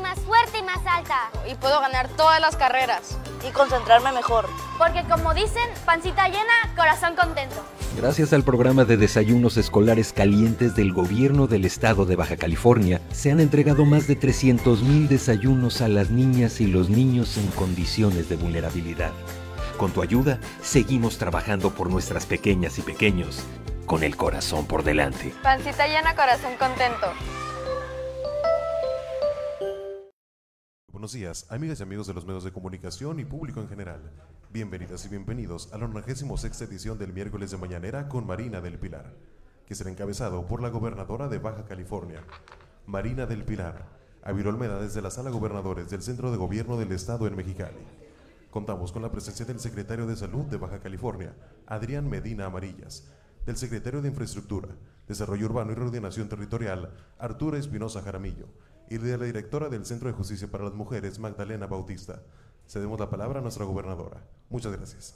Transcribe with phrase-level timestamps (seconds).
[0.00, 1.30] soy más fuerte y más alta.
[1.50, 3.18] Y puedo ganar todas las carreras.
[3.46, 4.48] Y concentrarme mejor.
[4.78, 7.56] Porque como dicen, pancita llena, corazón contento.
[7.96, 13.30] Gracias al programa de desayunos escolares calientes del gobierno del estado de Baja California, se
[13.30, 18.36] han entregado más de 300.000 desayunos a las niñas y los niños en condiciones de
[18.36, 19.12] vulnerabilidad.
[19.76, 23.42] Con tu ayuda, seguimos trabajando por nuestras pequeñas y pequeños,
[23.86, 25.34] con el corazón por delante.
[25.42, 27.12] Pancita llena, corazón contento.
[31.00, 34.02] Buenos días, amigas y amigos de los medios de comunicación y público en general.
[34.52, 39.14] Bienvenidas y bienvenidos a la 96 edición del miércoles de Mañanera con Marina del Pilar,
[39.64, 42.22] que será encabezado por la gobernadora de Baja California,
[42.84, 43.88] Marina del Pilar,
[44.22, 47.80] a Olmeda desde la Sala Gobernadores del Centro de Gobierno del Estado en Mexicali.
[48.50, 53.10] Contamos con la presencia del secretario de Salud de Baja California, Adrián Medina Amarillas,
[53.46, 54.68] del secretario de Infraestructura,
[55.08, 58.48] Desarrollo Urbano y Reordenación Territorial, Arturo Espinosa Jaramillo,
[58.90, 62.20] y de la directora del Centro de Justicia para las Mujeres, Magdalena Bautista.
[62.68, 64.20] Cedemos la palabra a nuestra gobernadora.
[64.48, 65.14] Muchas gracias.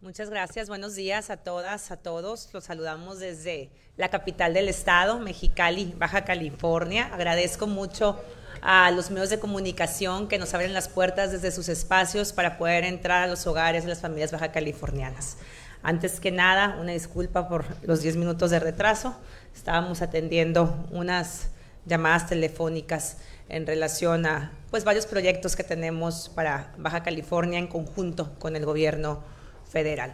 [0.00, 2.50] Muchas gracias, buenos días a todas, a todos.
[2.52, 7.08] Los saludamos desde la capital del estado, Mexicali, Baja California.
[7.14, 8.20] Agradezco mucho
[8.60, 12.82] a los medios de comunicación que nos abren las puertas desde sus espacios para poder
[12.82, 15.36] entrar a los hogares de las familias baja californianas.
[15.82, 19.16] Antes que nada, una disculpa por los 10 minutos de retraso.
[19.54, 21.50] Estábamos atendiendo unas
[21.86, 28.34] llamadas telefónicas en relación a pues varios proyectos que tenemos para Baja California en conjunto
[28.38, 29.22] con el gobierno
[29.70, 30.12] federal.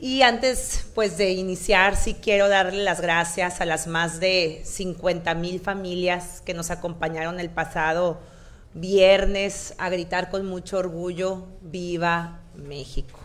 [0.00, 5.34] Y antes pues de iniciar, sí quiero darle las gracias a las más de 50
[5.34, 8.20] mil familias que nos acompañaron el pasado
[8.74, 13.18] viernes a gritar con mucho orgullo, viva México.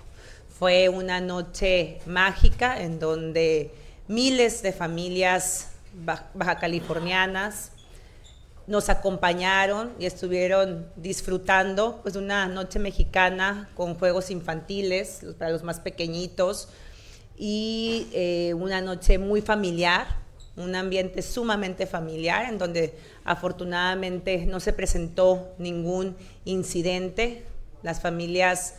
[0.48, 3.74] Fue una noche mágica en donde
[4.08, 7.72] miles de familias baja californianas
[8.70, 15.80] nos acompañaron y estuvieron disfrutando pues, una noche mexicana con juegos infantiles para los más
[15.80, 16.70] pequeñitos
[17.36, 20.06] y eh, una noche muy familiar,
[20.56, 22.94] un ambiente sumamente familiar en donde
[23.24, 26.16] afortunadamente no se presentó ningún
[26.46, 27.46] incidente.
[27.82, 28.76] Las familias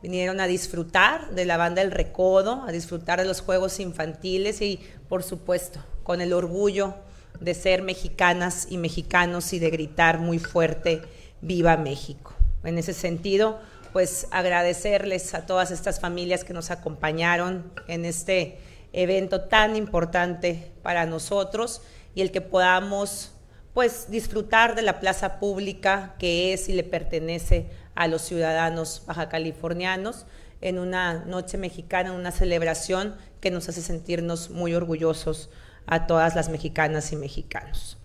[0.00, 4.78] vinieron a disfrutar de la banda El Recodo, a disfrutar de los juegos infantiles y
[5.08, 6.94] por supuesto con el orgullo
[7.40, 11.02] de ser mexicanas y mexicanos y de gritar muy fuerte,
[11.40, 12.32] viva México.
[12.62, 13.58] En ese sentido,
[13.92, 18.58] pues agradecerles a todas estas familias que nos acompañaron en este
[18.92, 21.82] evento tan importante para nosotros
[22.14, 23.32] y el que podamos
[23.72, 29.28] pues disfrutar de la plaza pública que es y le pertenece a los ciudadanos baja
[29.28, 30.26] californianos
[30.60, 35.50] en una noche mexicana, una celebración que nos hace sentirnos muy orgullosos
[35.86, 37.98] a todas las mexicanas y mexicanos.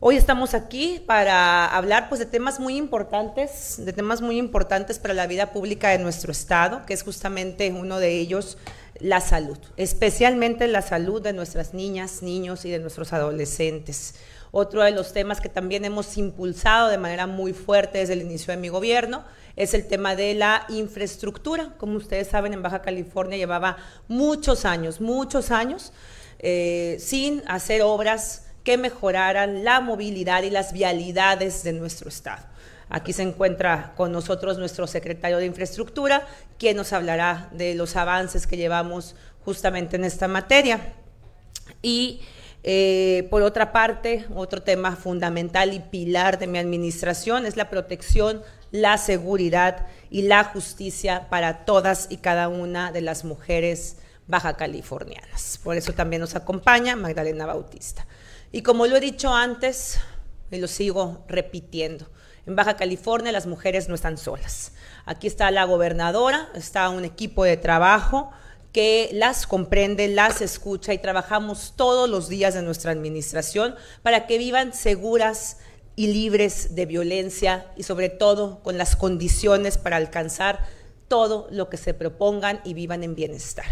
[0.00, 5.12] Hoy estamos aquí para hablar pues, de temas muy importantes, de temas muy importantes para
[5.12, 8.58] la vida pública de nuestro estado, que es justamente uno de ellos
[9.00, 14.14] la salud, especialmente la salud de nuestras niñas, niños y de nuestros adolescentes.
[14.52, 18.52] Otro de los temas que también hemos impulsado de manera muy fuerte desde el inicio
[18.52, 19.24] de mi gobierno
[19.56, 21.74] es el tema de la infraestructura.
[21.76, 25.92] Como ustedes saben, en Baja California llevaba muchos años, muchos años
[26.38, 32.46] eh, sin hacer obras que mejoraran la movilidad y las vialidades de nuestro estado.
[32.90, 36.26] Aquí se encuentra con nosotros nuestro secretario de Infraestructura,
[36.58, 39.14] quien nos hablará de los avances que llevamos
[39.44, 40.94] justamente en esta materia.
[41.82, 42.20] Y
[42.64, 48.42] eh, por otra parte, otro tema fundamental y pilar de mi administración es la protección,
[48.70, 53.96] la seguridad y la justicia para todas y cada una de las mujeres
[54.28, 55.58] baja californianas.
[55.64, 58.06] Por eso también nos acompaña Magdalena Bautista.
[58.52, 59.98] Y como lo he dicho antes,
[60.50, 62.06] y lo sigo repitiendo,
[62.46, 64.72] en Baja California las mujeres no están solas.
[65.04, 68.30] Aquí está la gobernadora, está un equipo de trabajo
[68.72, 74.38] que las comprende, las escucha y trabajamos todos los días de nuestra administración para que
[74.38, 75.58] vivan seguras
[75.96, 80.64] y libres de violencia y sobre todo con las condiciones para alcanzar
[81.08, 83.66] todo lo que se propongan y vivan en bienestar.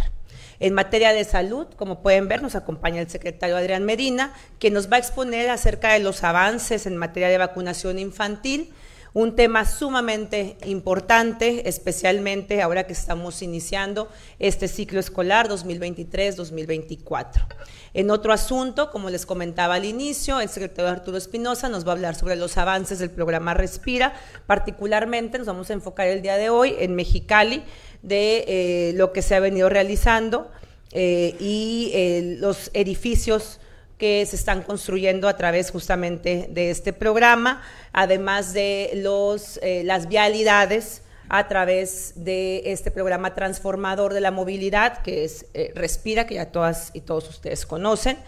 [0.61, 4.91] En materia de salud, como pueden ver, nos acompaña el secretario Adrián Medina, que nos
[4.91, 8.73] va a exponer acerca de los avances en materia de vacunación infantil,
[9.17, 17.47] un tema sumamente importante, especialmente ahora que estamos iniciando este ciclo escolar 2023-2024.
[17.95, 21.95] En otro asunto, como les comentaba al inicio, el secretario Arturo Espinosa nos va a
[21.95, 24.13] hablar sobre los avances del programa Respira,
[24.47, 27.65] particularmente nos vamos a enfocar el día de hoy en Mexicali,
[28.07, 30.51] de eh, lo que se ha venido realizando
[30.93, 33.59] eh, y eh, los edificios
[33.99, 41.03] que se están construyendo a través justamente de este programa, además de los, las vialidades
[41.31, 46.91] a través de este programa transformador de la movilidad, que es Respira, que ya todas
[46.93, 48.19] y todos ustedes conocen.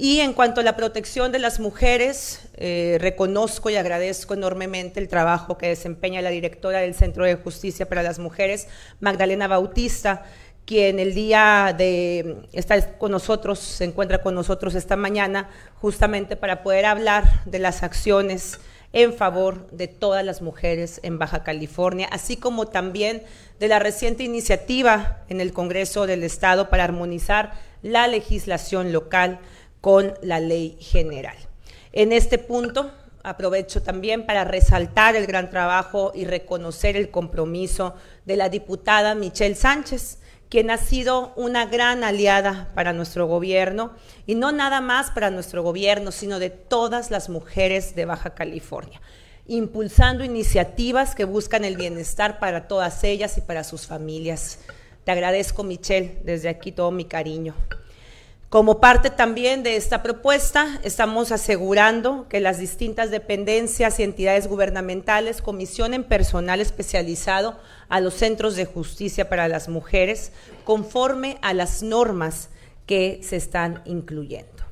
[0.00, 5.08] Y en cuanto a la protección de las mujeres, eh, reconozco y agradezco enormemente el
[5.08, 8.68] trabajo que desempeña la directora del Centro de Justicia para las Mujeres,
[9.00, 10.24] Magdalena Bautista,
[10.66, 15.50] quien el día de estar con nosotros, se encuentra con nosotros esta mañana,
[15.80, 18.60] justamente para poder hablar de las acciones
[18.92, 23.24] en favor de todas las mujeres en Baja California, así como también
[23.58, 27.52] de la reciente iniciativa en el Congreso del Estado para armonizar
[27.82, 29.40] la legislación local
[29.80, 31.36] con la ley general.
[31.92, 32.92] En este punto,
[33.22, 37.94] aprovecho también para resaltar el gran trabajo y reconocer el compromiso
[38.24, 40.18] de la diputada Michelle Sánchez,
[40.48, 43.92] quien ha sido una gran aliada para nuestro gobierno,
[44.26, 49.00] y no nada más para nuestro gobierno, sino de todas las mujeres de Baja California,
[49.46, 54.60] impulsando iniciativas que buscan el bienestar para todas ellas y para sus familias.
[55.04, 57.54] Te agradezco, Michelle, desde aquí todo mi cariño.
[58.48, 65.42] Como parte también de esta propuesta, estamos asegurando que las distintas dependencias y entidades gubernamentales
[65.42, 70.32] comisionen personal especializado a los centros de justicia para las mujeres
[70.64, 72.48] conforme a las normas
[72.86, 74.64] que se están incluyendo.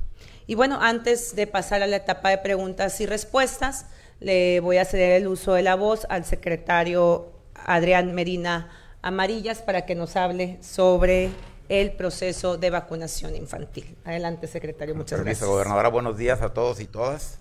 [0.47, 3.85] Y bueno, antes de pasar a la etapa de preguntas y respuestas,
[4.21, 8.71] le voy a ceder el uso de la voz al secretario Adrián Medina
[9.03, 11.29] Amarillas para que nos hable sobre
[11.69, 13.97] el proceso de vacunación infantil.
[14.05, 15.49] Adelante, secretario, muchas gracias.
[15.49, 17.39] Gobernadora, buenos días a todos y todas.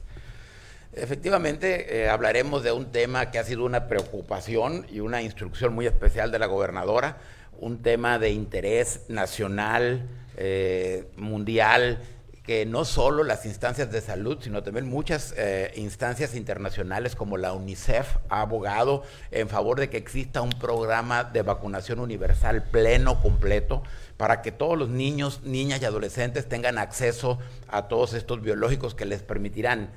[0.93, 5.85] Efectivamente, eh, hablaremos de un tema que ha sido una preocupación y una instrucción muy
[5.85, 7.17] especial de la gobernadora,
[7.59, 11.99] un tema de interés nacional, eh, mundial,
[12.45, 17.53] que no solo las instancias de salud, sino también muchas eh, instancias internacionales como la
[17.53, 23.81] UNICEF ha abogado en favor de que exista un programa de vacunación universal pleno, completo,
[24.17, 29.05] para que todos los niños, niñas y adolescentes tengan acceso a todos estos biológicos que
[29.05, 29.89] les permitirán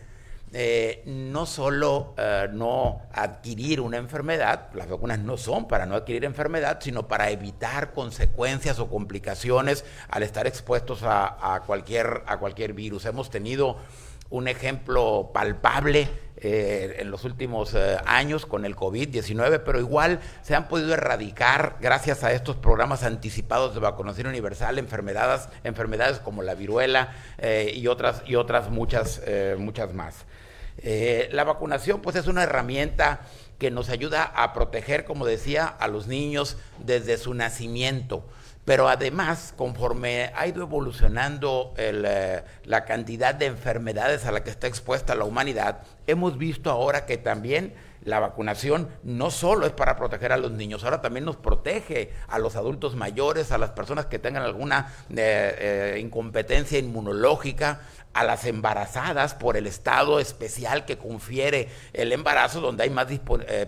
[0.54, 6.24] eh, no solo eh, no adquirir una enfermedad, las vacunas no son para no adquirir
[6.24, 13.04] enfermedad, sino para evitar consecuencias o complicaciones al estar expuestos a, cualquier, a cualquier virus.
[13.04, 13.76] Hemos tenido
[14.30, 16.08] un ejemplo palpable
[16.40, 21.78] eh, en los últimos eh, años con el COVID-19, pero igual se han podido erradicar
[21.80, 27.88] gracias a estos programas anticipados de vacunación universal enfermedades, enfermedades como la viruela eh, y
[27.88, 29.20] otras y otras muchas
[29.58, 30.26] muchas más.
[31.32, 33.22] la vacunación pues es una herramienta
[33.58, 38.22] que nos ayuda a proteger, como decía, a los niños desde su nacimiento
[38.68, 44.66] pero además, conforme ha ido evolucionando eh, la cantidad de enfermedades a la que está
[44.66, 47.72] expuesta la humanidad, hemos visto ahora que también
[48.04, 52.38] la vacunación no solo es para proteger a los niños, ahora también nos protege a
[52.38, 57.80] los adultos mayores, a las personas que tengan alguna eh, eh, incompetencia inmunológica,
[58.14, 63.06] a las embarazadas por el estado especial que confiere el embarazo, donde hay más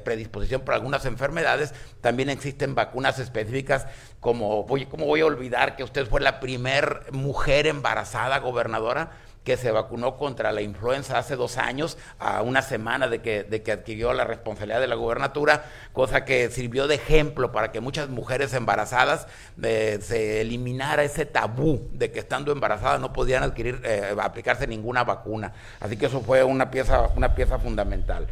[0.02, 1.72] predisposición por algunas enfermedades.
[2.00, 3.86] También existen vacunas específicas,
[4.20, 9.10] como voy, ¿cómo voy a olvidar que usted fue la primer mujer embarazada gobernadora?
[9.44, 13.62] que se vacunó contra la influenza hace dos años, a una semana de que, de
[13.62, 18.08] que adquirió la responsabilidad de la gubernatura, cosa que sirvió de ejemplo para que muchas
[18.10, 19.26] mujeres embarazadas
[19.62, 25.04] eh, se eliminara ese tabú de que estando embarazadas no podían adquirir, eh, aplicarse ninguna
[25.04, 25.52] vacuna.
[25.80, 28.26] Así que eso fue una pieza, una pieza fundamental.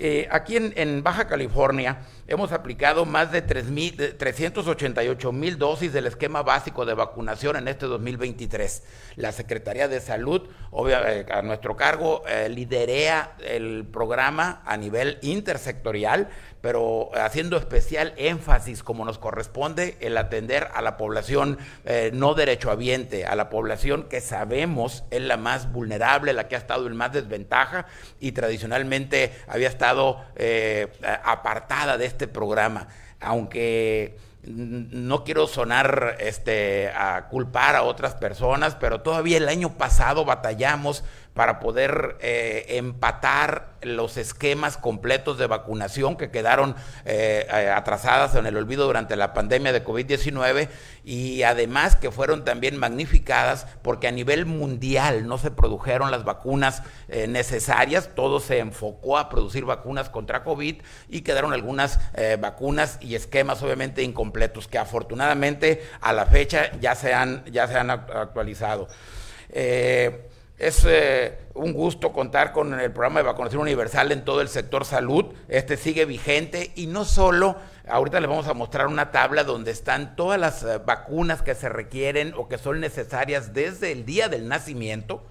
[0.00, 1.98] Eh, aquí en, Baja California
[2.28, 8.82] hemos aplicado más de 388 mil dosis del esquema básico de vacunación en este 2023.
[9.16, 10.42] La Secretaría de Salud,
[10.86, 16.28] eh, a nuestro cargo, eh, liderea el programa a nivel intersectorial
[16.60, 23.26] pero haciendo especial énfasis, como nos corresponde, el atender a la población eh, no derechohabiente,
[23.26, 27.12] a la población que sabemos es la más vulnerable, la que ha estado en más
[27.12, 27.86] desventaja
[28.18, 30.88] y tradicionalmente había estado eh,
[31.24, 32.88] apartada de este programa.
[33.20, 40.24] Aunque no quiero sonar este, a culpar a otras personas, pero todavía el año pasado
[40.24, 41.04] batallamos
[41.38, 46.74] para poder eh, empatar los esquemas completos de vacunación que quedaron
[47.04, 50.68] eh, eh, atrasadas en el olvido durante la pandemia de COVID-19
[51.04, 56.82] y además que fueron también magnificadas porque a nivel mundial no se produjeron las vacunas
[57.06, 62.00] necesarias, todo se enfocó a producir vacunas contra COVID y quedaron algunas
[62.40, 67.78] vacunas y esquemas obviamente incompletos que afortunadamente a la fecha ya se han, ya se
[67.78, 68.88] han actualizado.
[70.58, 74.84] Es eh, un gusto contar con el programa de vacunación universal en todo el sector
[74.84, 75.26] salud.
[75.48, 77.54] Este sigue vigente y no solo,
[77.86, 81.68] ahorita les vamos a mostrar una tabla donde están todas las eh, vacunas que se
[81.68, 85.24] requieren o que son necesarias desde el día del nacimiento.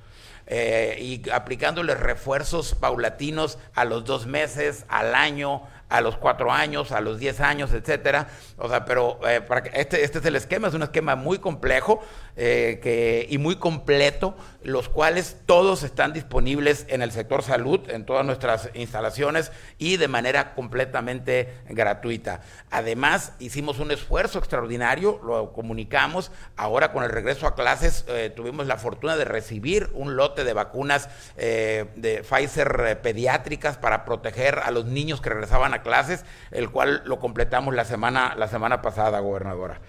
[0.49, 6.91] Eh, y aplicándoles refuerzos paulatinos a los dos meses, al año, a los cuatro años,
[6.91, 8.27] a los diez años, etcétera.
[8.57, 11.39] O sea, pero eh, para que este, este es el esquema, es un esquema muy
[11.39, 12.01] complejo
[12.35, 18.05] eh, que, y muy completo, los cuales todos están disponibles en el sector salud, en
[18.05, 22.41] todas nuestras instalaciones y de manera completamente gratuita.
[22.69, 28.67] Además, hicimos un esfuerzo extraordinario, lo comunicamos, ahora con el regreso a clases eh, tuvimos
[28.67, 34.85] la fortuna de recibir un lote de vacunas de Pfizer pediátricas para proteger a los
[34.85, 39.81] niños que regresaban a clases, el cual lo completamos la semana, la semana pasada, gobernadora.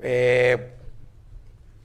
[0.00, 0.72] Eh,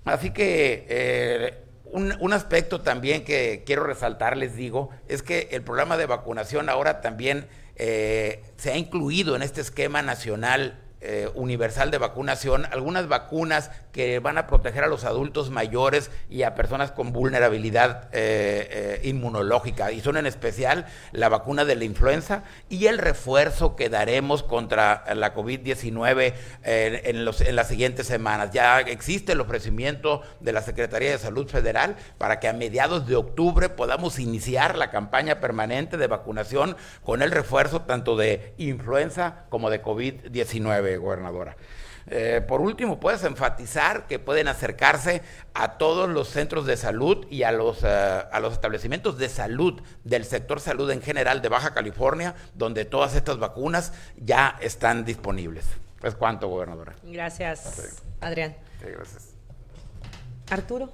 [0.06, 5.62] así que eh, un, un, aspecto también que quiero resaltar, les digo, es que el
[5.62, 7.48] programa de vacunación ahora también
[7.82, 14.20] eh, se ha incluido en este esquema nacional eh, universal de vacunación, algunas vacunas que
[14.20, 19.94] van a proteger a los adultos mayores y a personas con vulnerabilidad eh, eh, inmunológica,
[19.94, 25.06] y son en especial la vacuna de la influenza y el refuerzo que daremos contra
[25.16, 26.34] la COVID-19
[26.64, 28.52] en, en las siguientes semanas.
[28.52, 33.16] Ya existe el ofrecimiento de la Secretaría de Salud Federal para que a mediados de
[33.16, 39.70] octubre podamos iniciar la campaña permanente de vacunación con el refuerzo tanto de influenza como
[39.70, 41.56] de COVID-19 gobernadora.
[42.12, 45.22] Eh, por último, puedes enfatizar que pueden acercarse
[45.54, 49.82] a todos los centros de salud y a los, eh, a los establecimientos de salud
[50.04, 55.66] del sector salud en general de Baja California, donde todas estas vacunas ya están disponibles.
[56.02, 56.96] ¿Es cuánto, gobernadora?
[57.04, 58.56] Gracias, Adrián.
[58.82, 59.36] gracias.
[60.50, 60.90] Arturo.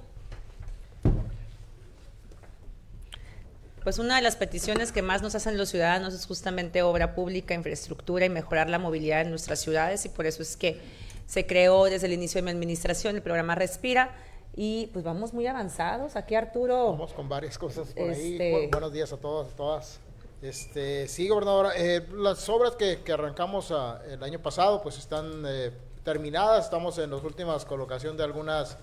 [3.86, 7.54] Pues una de las peticiones que más nos hacen los ciudadanos es justamente obra pública,
[7.54, 10.80] infraestructura y mejorar la movilidad en nuestras ciudades y por eso es que
[11.26, 14.10] se creó desde el inicio de mi administración el programa Respira
[14.56, 16.16] y pues vamos muy avanzados.
[16.16, 16.90] Aquí Arturo.
[16.90, 18.56] Vamos con varias cosas por este...
[18.56, 18.66] ahí.
[18.66, 20.00] buenos días a todos, a todas.
[20.42, 25.44] Este, sí, gobernadora, eh, las obras que, que arrancamos a, el año pasado pues están
[25.46, 25.70] eh,
[26.02, 28.78] terminadas, estamos en las últimas colocación de algunas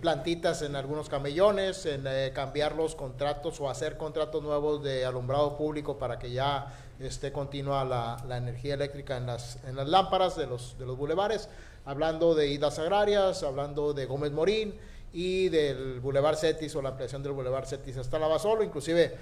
[0.00, 5.56] plantitas en algunos camellones, en eh, cambiar los contratos o hacer contratos nuevos de alumbrado
[5.56, 10.36] público para que ya esté continua la, la, energía eléctrica en las, en las lámparas
[10.36, 11.48] de los, de los bulevares,
[11.84, 14.74] hablando de Idas Agrarias, hablando de Gómez Morín
[15.12, 19.14] y del Boulevard Cetis o la ampliación del Boulevard Cetis hasta Lavasolo, inclusive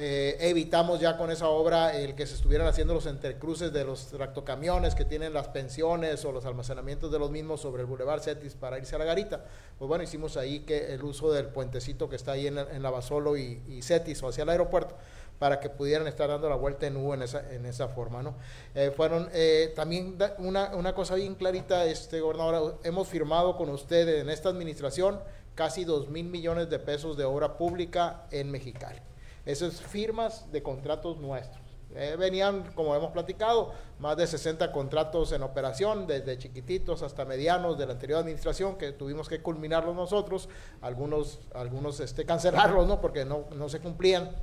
[0.00, 4.06] eh, evitamos ya con esa obra el que se estuvieran haciendo los intercruces de los
[4.06, 8.54] tractocamiones que tienen las pensiones o los almacenamientos de los mismos sobre el Boulevard Cetis
[8.54, 9.44] para irse a la garita.
[9.76, 13.36] Pues bueno, hicimos ahí que el uso del puentecito que está ahí en, en Lavasolo
[13.36, 14.94] y, y, Cetis o hacia el aeropuerto
[15.40, 18.22] para que pudieran estar dando la vuelta en U en esa, en esa forma.
[18.22, 18.36] ¿no?
[18.76, 24.20] Eh, fueron eh, también una, una cosa bien clarita, este gobernador, hemos firmado con usted
[24.20, 25.18] en esta administración
[25.56, 29.07] casi dos mil millones de pesos de obra pública en Mexicali.
[29.48, 31.64] Esas firmas de contratos nuestros.
[31.94, 37.78] Eh, venían, como hemos platicado, más de 60 contratos en operación, desde chiquititos hasta medianos
[37.78, 40.50] de la anterior administración, que tuvimos que culminarlos nosotros,
[40.82, 43.00] algunos, algunos este, cancelarlos, ¿no?
[43.00, 44.36] porque no, no se cumplían,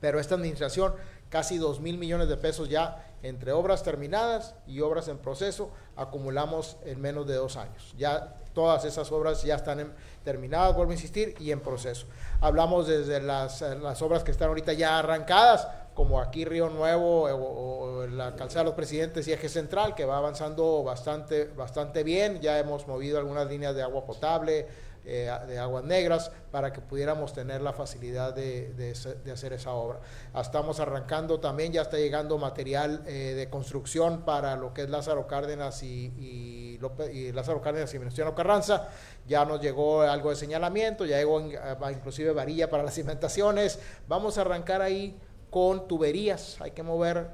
[0.00, 0.94] pero esta administración,
[1.30, 6.76] casi 2 mil millones de pesos ya entre obras terminadas y obras en proceso, acumulamos
[6.84, 7.94] en menos de dos años.
[7.96, 9.92] Ya todas esas obras ya están en,
[10.26, 12.06] terminadas, vuelvo a insistir, y en proceso.
[12.40, 18.06] Hablamos desde las, las obras que están ahorita ya arrancadas, como aquí Río Nuevo o,
[18.08, 22.40] la calzada de los presidentes y eje central, que va avanzando bastante, bastante bien.
[22.40, 24.66] Ya hemos movido algunas líneas de agua potable,
[25.08, 30.00] eh, de aguas negras, para que pudiéramos tener la facilidad de, de, hacer esa obra.
[30.34, 35.28] Estamos arrancando también, ya está llegando material eh, de construcción para lo que es Lázaro
[35.28, 38.88] Cárdenas y, y, López, y Lázaro Cárdenas y Venustiano Carranza.
[39.28, 43.78] Ya nos llegó algo de señalamiento, ya llegó inclusive varilla para las cimentaciones.
[44.08, 45.16] Vamos a arrancar ahí
[45.50, 46.60] con tuberías.
[46.60, 47.30] Hay que mover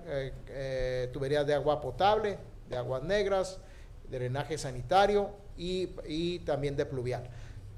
[0.49, 2.37] eh, tuberías de agua potable,
[2.69, 3.61] de aguas negras,
[4.11, 7.31] de drenaje sanitario y también de pluvial.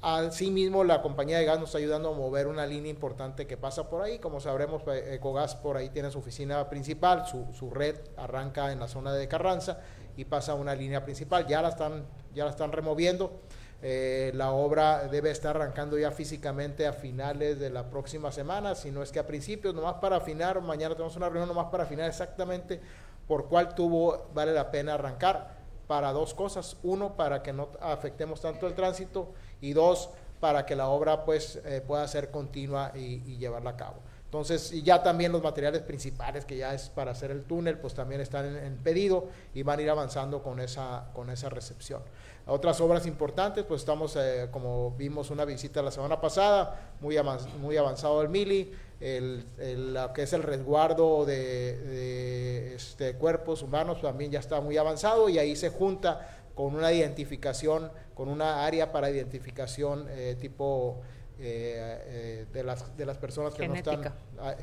[0.07, 3.89] Asimismo, la compañía de gas nos está ayudando a mover una línea importante que pasa
[3.89, 4.19] por ahí.
[4.19, 8.87] Como sabremos, Ecogas por ahí tiene su oficina principal, su, su, red arranca en la
[8.87, 9.79] zona de Carranza
[10.15, 11.47] y pasa a una línea principal.
[11.47, 13.41] Ya la están, ya la están removiendo.
[13.81, 18.91] Eh, la obra debe estar arrancando ya físicamente a finales de la próxima semana, si
[18.91, 22.11] no es que a principios, nomás para afinar, mañana tenemos una reunión nomás para afinar
[22.11, 22.79] exactamente
[23.27, 26.77] por cuál tubo vale la pena arrancar para dos cosas.
[26.83, 31.61] Uno, para que no afectemos tanto el tránsito y dos, para que la obra pues
[31.65, 33.97] eh, pueda ser continua y, llevarla a cabo.
[34.27, 37.95] Entonces, y ya también los materiales principales que ya es para hacer el túnel, pues
[37.95, 42.03] también están en, pedido y van a ir avanzando con esa, con esa recepción.
[42.47, 48.21] Otras obras importantes, pues estamos, eh, como vimos una visita la semana pasada, muy, avanzado
[48.21, 54.61] el MILI, el, lo que es el resguardo de, este, cuerpos humanos también ya está
[54.61, 60.37] muy avanzado y ahí se junta con una identificación, con una área para identificación eh,
[60.41, 61.01] tipo
[61.39, 64.03] eh, eh, de, las, de las personas que no están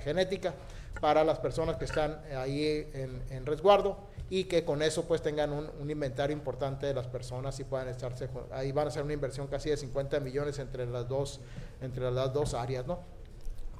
[0.03, 0.53] genética.
[1.01, 3.97] para las personas que están ahí en, resguardo
[4.29, 8.29] y que con eso pues tengan un, inventario importante de las personas y puedan estarse
[8.51, 11.41] ahí van a ser una inversión casi de 50 millones entre las dos
[11.81, 12.99] entre las dos áreas no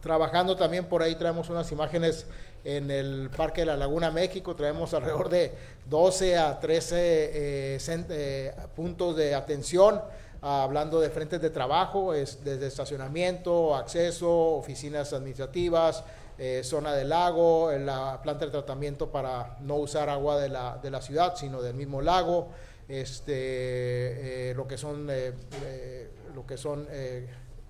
[0.02, 2.26] trabajando también por ahí traemos unas imágenes
[2.64, 5.52] en el Parque de la Laguna México traemos alrededor de
[5.90, 10.02] 12 a 13 eh, puntos de atención
[10.42, 16.04] hablando de frentes de trabajo, es desde estacionamiento, acceso, oficinas administrativas,
[16.38, 20.90] eh, zona del lago, la planta de tratamiento para no usar agua de la, de
[20.90, 22.50] la ciudad, sino del mismo lago,
[22.88, 25.34] este, eh, lo que son, eh,
[26.34, 26.88] lo que son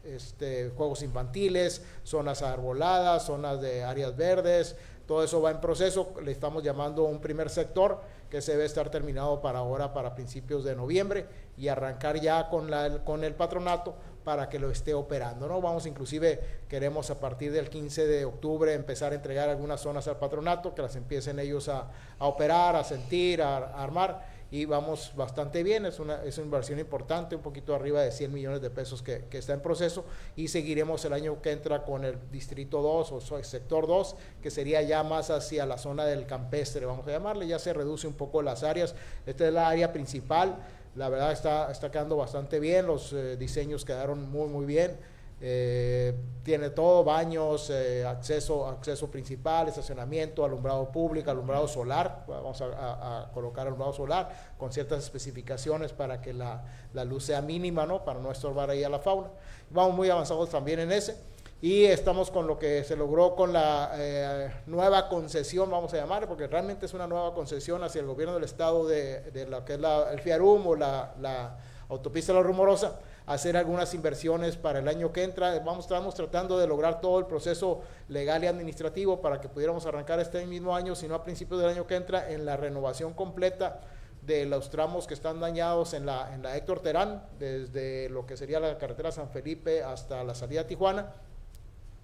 [0.03, 4.75] este, juegos infantiles, zonas arboladas, zonas de áreas verdes,
[5.07, 8.89] todo eso va en proceso, le estamos llamando un primer sector que se debe estar
[8.89, 11.25] terminado para ahora, para principios de noviembre
[11.57, 15.47] y arrancar ya con, la, con el patronato para que lo esté operando.
[15.49, 15.59] ¿no?
[15.59, 20.17] Vamos inclusive, queremos a partir del 15 de octubre empezar a entregar algunas zonas al
[20.17, 25.13] patronato, que las empiecen ellos a, a operar, a sentir, a, a armar y vamos
[25.15, 28.69] bastante bien, es una, es una inversión importante, un poquito arriba de 100 millones de
[28.69, 30.03] pesos que, que, está en proceso
[30.35, 34.81] y seguiremos el año que entra con el distrito 2 o sector 2, que sería
[34.81, 38.41] ya más hacia la zona del campestre, vamos a llamarle, ya se reduce un poco
[38.41, 38.93] las áreas,
[39.25, 40.57] esta es la área principal,
[40.95, 44.97] la verdad está, está quedando bastante bien, los eh, diseños quedaron muy muy bien,
[45.43, 53.29] eh, tiene todo, baños, eh, acceso, acceso principal, estacionamiento, alumbrado público, alumbrado solar, vamos a,
[53.33, 58.05] colocar alumbrado solar con ciertas especificaciones para que la, la, luz sea mínima, ¿no?
[58.05, 59.29] Para no estorbar ahí a la fauna.
[59.71, 61.17] Vamos muy avanzados también en ese.
[61.59, 66.27] Y estamos con lo que se logró con la eh, nueva concesión, vamos a llamar,
[66.27, 69.73] porque realmente es una nueva concesión hacia el gobierno del estado de, de lo que
[69.73, 71.57] es la, el FIARUM o la, la
[71.89, 75.59] autopista La Rumorosa hacer algunas inversiones para el año que entra.
[75.59, 80.19] Vamos, estamos tratando de lograr todo el proceso legal y administrativo para que pudiéramos arrancar
[80.19, 83.81] este mismo año, sino a principios del año que entra, en la renovación completa
[84.21, 88.37] de los tramos que están dañados en la, en la Héctor Terán, desde lo que
[88.37, 91.11] sería la carretera San Felipe hasta la salida a Tijuana,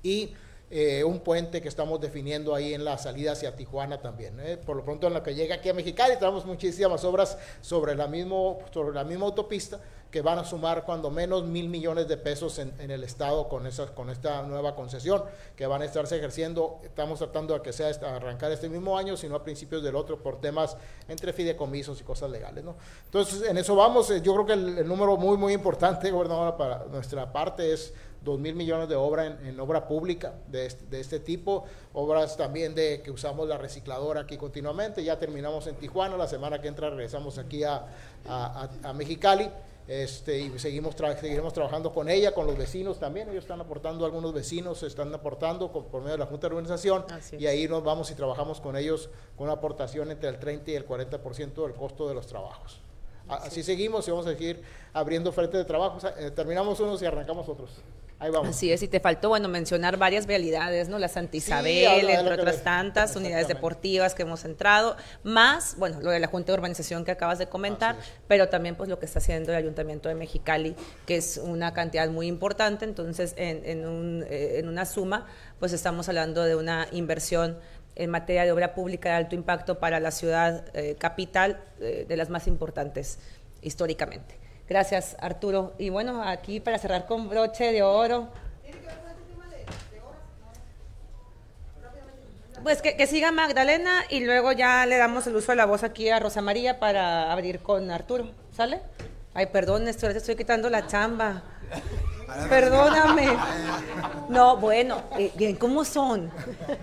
[0.01, 0.33] y
[0.69, 4.37] eh, un puente que estamos definiendo ahí en la salida hacia Tijuana también.
[4.41, 4.57] ¿eh?
[4.57, 8.07] Por lo pronto en lo que llega aquí a Mexicali tenemos muchísimas obras sobre la,
[8.07, 9.79] mismo, sobre la misma autopista
[10.11, 13.91] que van a sumar cuando menos mil millones de pesos en, el Estado con, esas,
[13.91, 15.23] con esta nueva concesión
[15.55, 16.79] que van a estarse ejerciendo.
[16.83, 20.39] Estamos tratando de que sea arrancar este mismo año, sino a principios del otro por
[20.39, 22.63] temas entre fideicomisos y cosas legales.
[22.63, 22.75] ¿no?
[23.05, 24.09] Entonces, en eso vamos.
[24.11, 27.93] Eh, yo creo que el, número muy, muy importante, gobernadora, para nuestra parte es
[28.23, 32.75] 2 mil millones de obra en, obra pública de este, de este, tipo, obras también
[32.75, 36.89] de que usamos la recicladora aquí continuamente, ya terminamos en Tijuana, la semana que entra
[36.89, 37.87] regresamos aquí a,
[38.25, 39.49] a, Mexicali.
[39.87, 43.29] Este, y seguimos seguiremos trabajando con ella, con los vecinos también.
[43.29, 47.05] Ellos están aportando, algunos vecinos están aportando por medio de la Junta de Organización
[47.37, 50.75] y ahí nos vamos y trabajamos con ellos con una aportación entre el 30 y
[50.75, 52.81] el 40% del costo de los trabajos.
[53.29, 54.61] Así seguimos y vamos a seguir
[54.93, 55.99] abriendo frente de trabajo.
[56.17, 57.69] Eh, terminamos unos y arrancamos otros.
[58.19, 58.49] Ahí vamos.
[58.49, 60.97] Así es, y te faltó, bueno, mencionar varias vialidades, ¿no?
[60.97, 66.19] La Santa Isabel, entre otras tantas, unidades deportivas que hemos entrado, más, bueno, lo de
[66.19, 67.95] la Junta de Urbanización que acabas de comentar,
[68.27, 70.75] pero también pues lo que está haciendo el Ayuntamiento de Mexicali,
[71.05, 75.27] que es una cantidad muy importante, entonces en, en, un, eh, en una suma,
[75.59, 77.59] pues estamos hablando de una inversión
[77.97, 82.17] en materia de obra pública de alto impacto para la ciudad eh, capital, eh, de
[82.17, 83.19] las más importantes
[83.61, 84.36] históricamente.
[84.69, 85.73] Gracias, Arturo.
[85.77, 88.27] Y bueno, aquí para cerrar con broche de oro.
[92.63, 96.09] Pues que, siga Magdalena y luego ya le damos el uso de la voz aquí
[96.09, 98.29] a Rosa María para abrir con Arturo.
[98.55, 98.81] ¿Sale?
[99.33, 101.43] Ay, perdón, estoy, estoy quitando la chamba.
[102.49, 103.29] Perdóname.
[104.29, 106.29] No, bueno, eh, bien, ¿cómo son?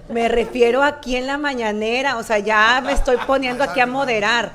[0.09, 4.53] Me refiero aquí en la mañanera, o sea, ya me estoy poniendo aquí a moderar.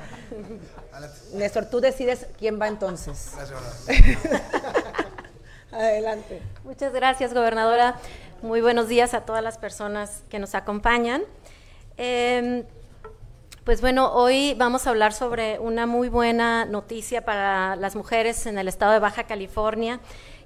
[1.32, 3.32] Néstor, tú decides quién va entonces.
[5.72, 6.42] Adelante.
[6.64, 7.96] Muchas gracias, gobernadora.
[8.42, 11.22] Muy buenos días a todas las personas que nos acompañan.
[11.96, 12.64] Em,
[13.64, 18.58] Pues bueno, hoy vamos a hablar sobre una muy buena noticia para las mujeres en
[18.58, 20.00] el estado de Baja California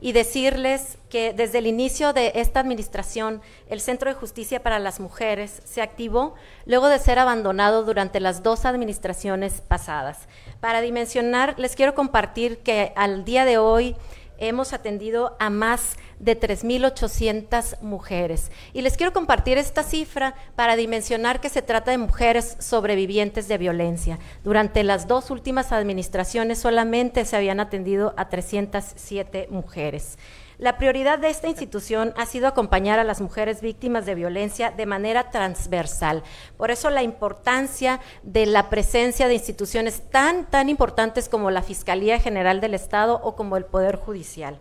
[0.04, 3.40] y decirles que desde el inicio de esta administración,
[3.70, 6.34] el Centro de Justicia para las Mujeres se activó
[6.66, 10.28] luego de ser abandonado durante las dos administraciones pasadas.
[10.60, 13.96] Para dimensionar, les quiero compartir que al día de hoy
[14.38, 18.50] hemos atendido a más de 3.800 mujeres.
[18.72, 23.58] Y les quiero compartir esta cifra para dimensionar que se trata de mujeres sobrevivientes de
[23.58, 24.18] violencia.
[24.42, 30.18] Durante las dos últimas administraciones solamente se habían atendido a 307 mujeres.
[30.58, 34.86] La prioridad de esta institución ha sido acompañar a las mujeres víctimas de violencia de
[34.86, 36.22] manera transversal.
[36.56, 42.20] Por eso la importancia de la presencia de instituciones tan, tan importantes como la Fiscalía
[42.20, 44.60] General del Estado o como el Poder Judicial.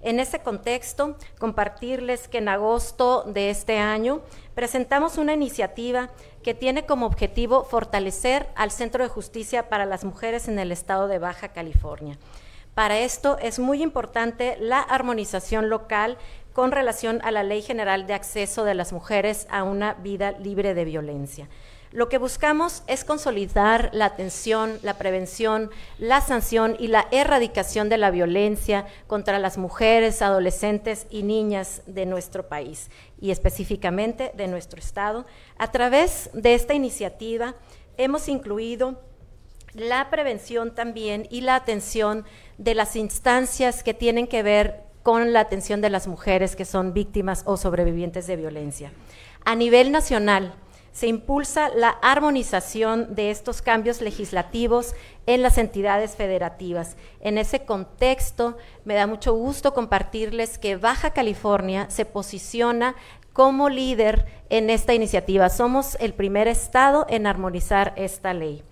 [0.00, 4.22] En ese contexto, compartirles que en agosto de este año
[4.54, 6.10] presentamos una iniciativa
[6.42, 11.08] que tiene como objetivo fortalecer al Centro de Justicia para las Mujeres en el estado
[11.08, 12.18] de Baja California.
[12.74, 16.18] Para esto es muy importante la armonización local
[16.52, 20.74] con relación a la Ley General de Acceso de las Mujeres a una vida libre
[20.74, 21.48] de violencia.
[21.92, 27.98] Lo que buscamos es consolidar la atención, la prevención, la sanción y la erradicación de
[27.98, 34.80] la violencia contra las mujeres, adolescentes y niñas de nuestro país y específicamente de nuestro
[34.80, 35.24] Estado.
[35.56, 37.54] A través de esta iniciativa
[37.96, 39.00] hemos incluido
[39.74, 42.24] la prevención también y la atención
[42.58, 46.94] de las instancias que tienen que ver con la atención de las mujeres que son
[46.94, 48.92] víctimas o sobrevivientes de violencia.
[49.44, 50.54] A nivel nacional,
[50.92, 54.94] se impulsa la armonización de estos cambios legislativos
[55.26, 56.96] en las entidades federativas.
[57.20, 62.94] En ese contexto, me da mucho gusto compartirles que Baja California se posiciona
[63.32, 65.48] como líder en esta iniciativa.
[65.48, 68.62] Somos el primer estado en armonizar esta ley.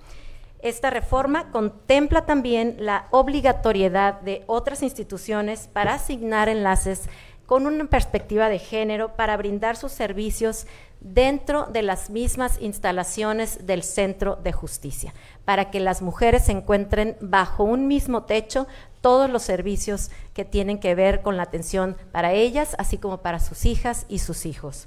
[0.63, 7.09] Esta reforma contempla también la obligatoriedad de otras instituciones para asignar enlaces
[7.47, 10.69] con una perspectiva de género para brindar sus servicios
[11.01, 15.13] dentro de las mismas instalaciones del Centro de Justicia,
[15.45, 18.69] para que las mujeres encuentren bajo un mismo techo
[19.01, 23.41] todos los servicios que tienen que ver con la atención para ellas, así como para
[23.41, 24.87] sus hijas y sus hijos.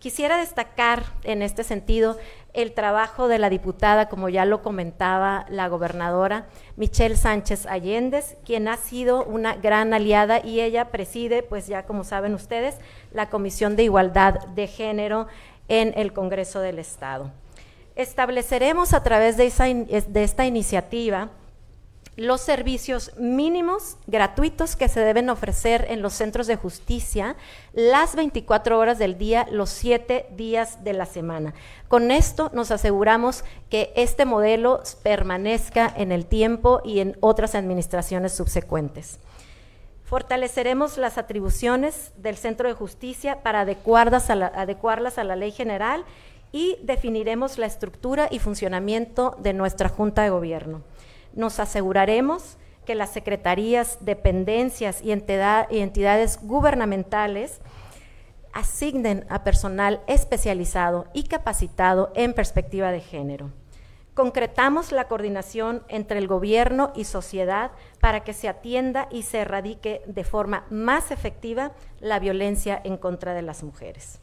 [0.00, 2.16] Quisiera destacar en este sentido
[2.52, 8.68] el trabajo de la diputada, como ya lo comentaba la gobernadora, Michelle Sánchez Allende, quien
[8.68, 12.76] ha sido una gran aliada y ella preside, pues ya como saben ustedes,
[13.12, 15.26] la Comisión de Igualdad de Género
[15.68, 17.30] en el Congreso del Estado.
[17.96, 21.30] Estableceremos a través de, de esta iniciativa
[22.16, 27.36] los servicios mínimos gratuitos que se deben ofrecer en los centros de justicia
[27.72, 31.54] las 24 horas del día, los 7 días de la semana.
[31.88, 38.32] Con esto nos aseguramos que este modelo permanezca en el tiempo y en otras administraciones
[38.32, 39.18] subsecuentes.
[40.04, 45.52] Fortaleceremos las atribuciones del Centro de Justicia para adecuarlas a la, adecuarlas a la ley
[45.52, 46.04] general
[46.50, 50.82] y definiremos la estructura y funcionamiento de nuestra Junta de Gobierno
[51.34, 57.60] nos aseguraremos que las secretarías, dependencias y, entidades gubernamentales
[58.52, 63.52] asignen a personal especializado y capacitado en perspectiva de género.
[64.14, 70.02] Concretamos la coordinación entre el gobierno y sociedad para que se atienda y se erradique
[70.06, 74.20] de forma más efectiva la violencia en contra de las mujeres.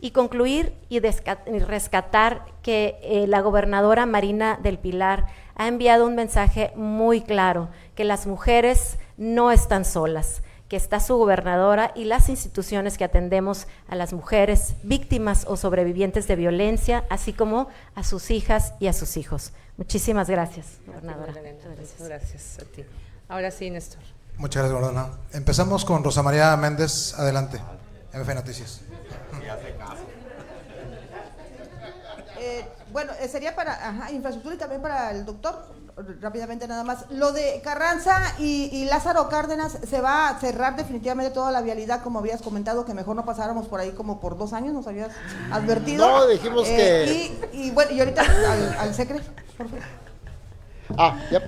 [0.00, 6.72] Y concluir y rescatar que eh, la gobernadora Marina del Pilar ha enviado un mensaje
[6.76, 12.98] muy claro, que las mujeres no están solas, que está su gobernadora y las instituciones
[12.98, 18.74] que atendemos a las mujeres víctimas o sobrevivientes de violencia, así como a sus hijas
[18.80, 19.52] y a sus hijos.
[19.76, 21.32] Muchísimas gracias, gobernadora.
[21.32, 22.08] Gracias.
[22.08, 22.84] gracias a ti.
[23.28, 24.02] Ahora sí, Néstor.
[24.38, 25.18] Muchas gracias, gobernadora.
[25.32, 27.14] Empezamos con Rosa María Méndez.
[27.18, 27.60] Adelante.
[28.12, 28.80] MF Noticias.
[32.94, 35.66] Bueno, eh, sería para infraestructura y también para el doctor,
[36.20, 37.06] rápidamente nada más.
[37.10, 42.20] Lo de Carranza y, Lázaro Cárdenas, ¿se va a cerrar definitivamente toda la vialidad, como
[42.20, 45.10] habías comentado, que mejor no pasáramos por ahí como por dos años, nos habías
[45.50, 46.06] advertido?
[46.06, 47.56] No, dijimos eh, que...
[47.58, 49.20] Y, bueno, y ahorita al, al secre,
[49.58, 50.03] por favor.
[50.96, 51.42] Ah, ya.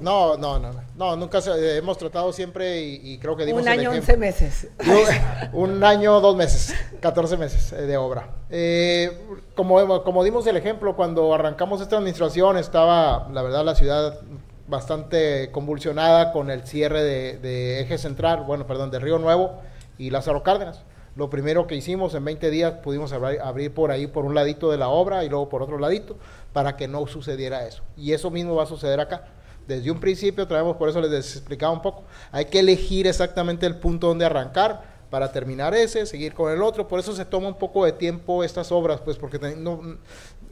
[0.00, 3.90] No, no, no, no, nunca se, hemos tratado siempre y, creo que dimos Un año,
[3.90, 4.68] once meses.
[5.52, 8.28] Un, año, dos meses, catorce meses eh, de obra.
[8.48, 9.18] Eh,
[9.54, 14.20] como, como dimos el ejemplo, cuando arrancamos esta administración estaba, la verdad, la ciudad
[14.68, 19.60] bastante convulsionada con el cierre de, de eje central, bueno, perdón, de Río Nuevo
[19.98, 20.82] y Lázaro Cárdenas.
[21.16, 24.76] Lo primero que hicimos en 20 días pudimos abrir, por ahí por un ladito de
[24.76, 26.18] la obra y luego por otro ladito
[26.52, 27.82] para que no sucediera eso.
[27.96, 29.24] Y eso mismo va a suceder acá.
[29.66, 33.76] Desde un principio traemos, por eso les explicaba un poco, hay que elegir exactamente el
[33.76, 37.58] punto donde arrancar para terminar ese, seguir con el otro, por eso se toma un
[37.58, 39.38] poco de tiempo estas obras, pues porque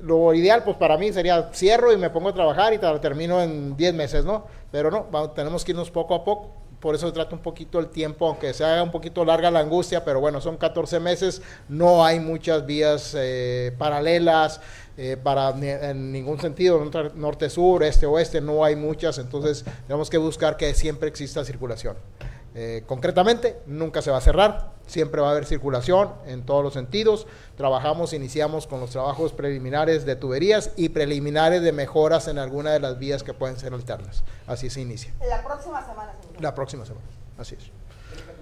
[0.01, 3.77] lo ideal pues para mí sería cierro y me pongo a trabajar y termino en
[3.77, 4.47] 10 meses, ¿no?
[4.73, 7.89] Pero no, tenemos que irnos poco a poco por eso se trata un poquito el
[7.89, 12.05] tiempo, aunque se haga un poquito larga la angustia, pero bueno, son 14 meses, no
[12.05, 14.61] hay muchas vías eh, paralelas
[14.99, 20.75] eh, para en ningún sentido, norte-sur, este-oeste, no hay muchas, entonces tenemos que buscar que
[20.75, 21.97] siempre exista circulación.
[22.55, 26.73] Eh, concretamente, nunca se va a cerrar, siempre va a haber circulación en todos los
[26.73, 27.27] sentidos.
[27.57, 32.81] Trabajamos, iniciamos con los trabajos preliminares de tuberías y preliminares de mejoras en alguna de
[32.81, 34.23] las vías que pueden ser alternas.
[34.47, 35.13] Así se inicia.
[35.29, 36.13] La próxima semana.
[36.39, 37.07] La próxima semana,
[37.39, 37.71] así es.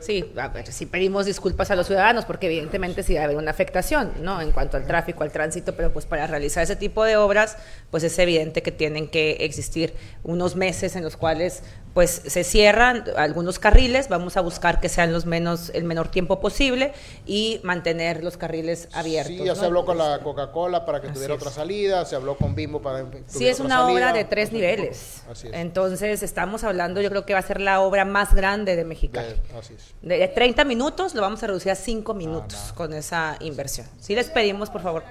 [0.02, 3.36] Sí, a ver, si pedimos disculpas a los ciudadanos, porque evidentemente sí va a haber
[3.36, 4.40] una afectación, ¿no?
[4.40, 7.56] En cuanto al tráfico, al tránsito, pero pues para realizar ese tipo de obras,
[7.92, 9.94] pues es evidente que tienen que existir
[10.24, 11.62] unos meses en los cuales
[11.94, 16.40] pues se cierran algunos carriles, vamos a buscar que sean los menos, el menor tiempo
[16.40, 16.92] posible
[17.26, 19.36] y mantener los carriles abiertos.
[19.36, 22.54] Sí, ya se habló con la Coca-Cola para que tuviera otra salida, se habló con
[22.54, 25.22] Bimbo para que Sí, es una obra de tres niveles.
[25.30, 25.54] Así es.
[25.54, 29.34] Entonces estamos hablando, yo creo que va a ser la obra más grande de Mexicali.
[29.58, 29.94] así es.
[30.02, 33.86] De 30 minutos lo vamos a reducir a 5 minutos ah, con esa inversión.
[34.00, 35.04] Sí les pedimos, por favor.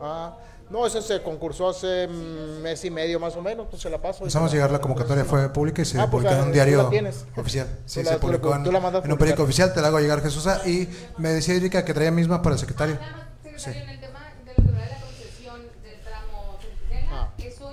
[0.00, 0.36] Ah,
[0.70, 4.18] no, ese se concursó hace mes y medio más o menos, pues se la paso.
[4.20, 6.90] Empezamos a llegar, la convocatoria fue pública y se ah, pues, publicó en un diario
[7.36, 7.68] oficial.
[7.86, 10.46] Sí, se publicó en, un periódico oficial, te la hago llegar Jesús.
[10.66, 12.98] Y me decía Erika que traía misma para el secretario.
[13.56, 13.70] Sí.
[13.70, 16.58] En el tema de lo de la concesión del tramo
[17.10, 17.30] ah.
[17.38, 17.72] eso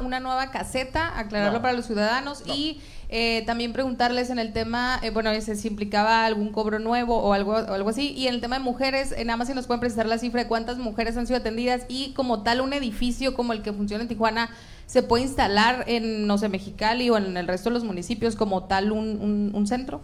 [0.00, 5.10] una nueva caseta, aclararlo para los ciudadanos y eh, también preguntarles en el tema, eh,
[5.10, 8.12] bueno, si implicaba algún cobro nuevo o algo, algo así.
[8.12, 10.42] Y en el tema de mujeres, eh, nada más si nos pueden precisar la cifra
[10.42, 14.02] de cuántas mujeres han sido atendidas y como tal un edificio como el que funciona
[14.02, 14.50] en Tijuana
[14.86, 18.64] se puede instalar en, no sé, Mexicali o en el resto de los municipios como
[18.64, 20.00] tal un, un, centro.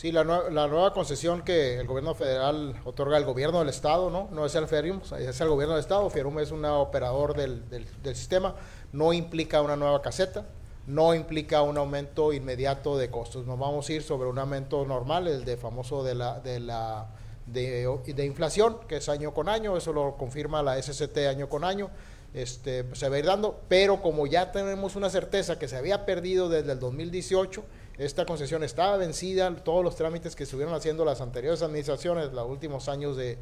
[0.00, 4.30] Sí, la, la, nueva concesión que el gobierno federal otorga al gobierno del estado, ¿no?
[4.32, 6.08] No es el Ferium, es el gobierno del estado.
[6.08, 8.54] Ferum es un operador del, del, sistema,
[8.94, 10.46] no implica una nueva caseta
[10.86, 13.46] no implica un aumento inmediato de costos.
[13.46, 17.08] Nos vamos a ir sobre un aumento normal, el de famoso de la, de la
[17.46, 21.90] de, inflación, que es año con año, eso lo confirma la SCT año con año,
[22.32, 26.06] este, se va a ir dando, pero como ya tenemos una certeza que se había
[26.06, 27.62] perdido desde el 2018,
[28.00, 32.88] esta concesión estaba vencida, todos los trámites que estuvieron haciendo las anteriores administraciones, los últimos
[32.88, 33.36] años de,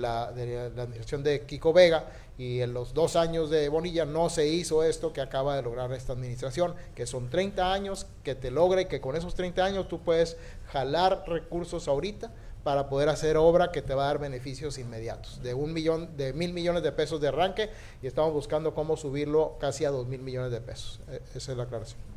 [0.00, 4.82] la administración de Kiko Vega y en los dos años de Bonilla no se hizo
[4.82, 9.00] esto que acaba de lograr esta administración, que son 30 años que te logre que
[9.00, 10.36] con esos 30 años tú puedes
[10.72, 12.32] jalar recursos ahorita
[12.64, 16.32] para poder hacer obra que te va a dar beneficios inmediatos, de un millón, de
[16.32, 17.70] mil millones de pesos de arranque
[18.02, 20.98] y estamos buscando cómo subirlo casi a dos mil millones de pesos.
[21.08, 22.13] E, esa es la aclaración.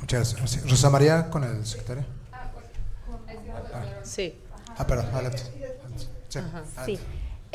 [0.00, 0.70] Muchas gracias.
[0.70, 2.04] Rosa María con el secretario.
[4.02, 4.40] Sí.
[4.76, 5.42] Ah, perdón, adelante.
[6.84, 6.98] Sí.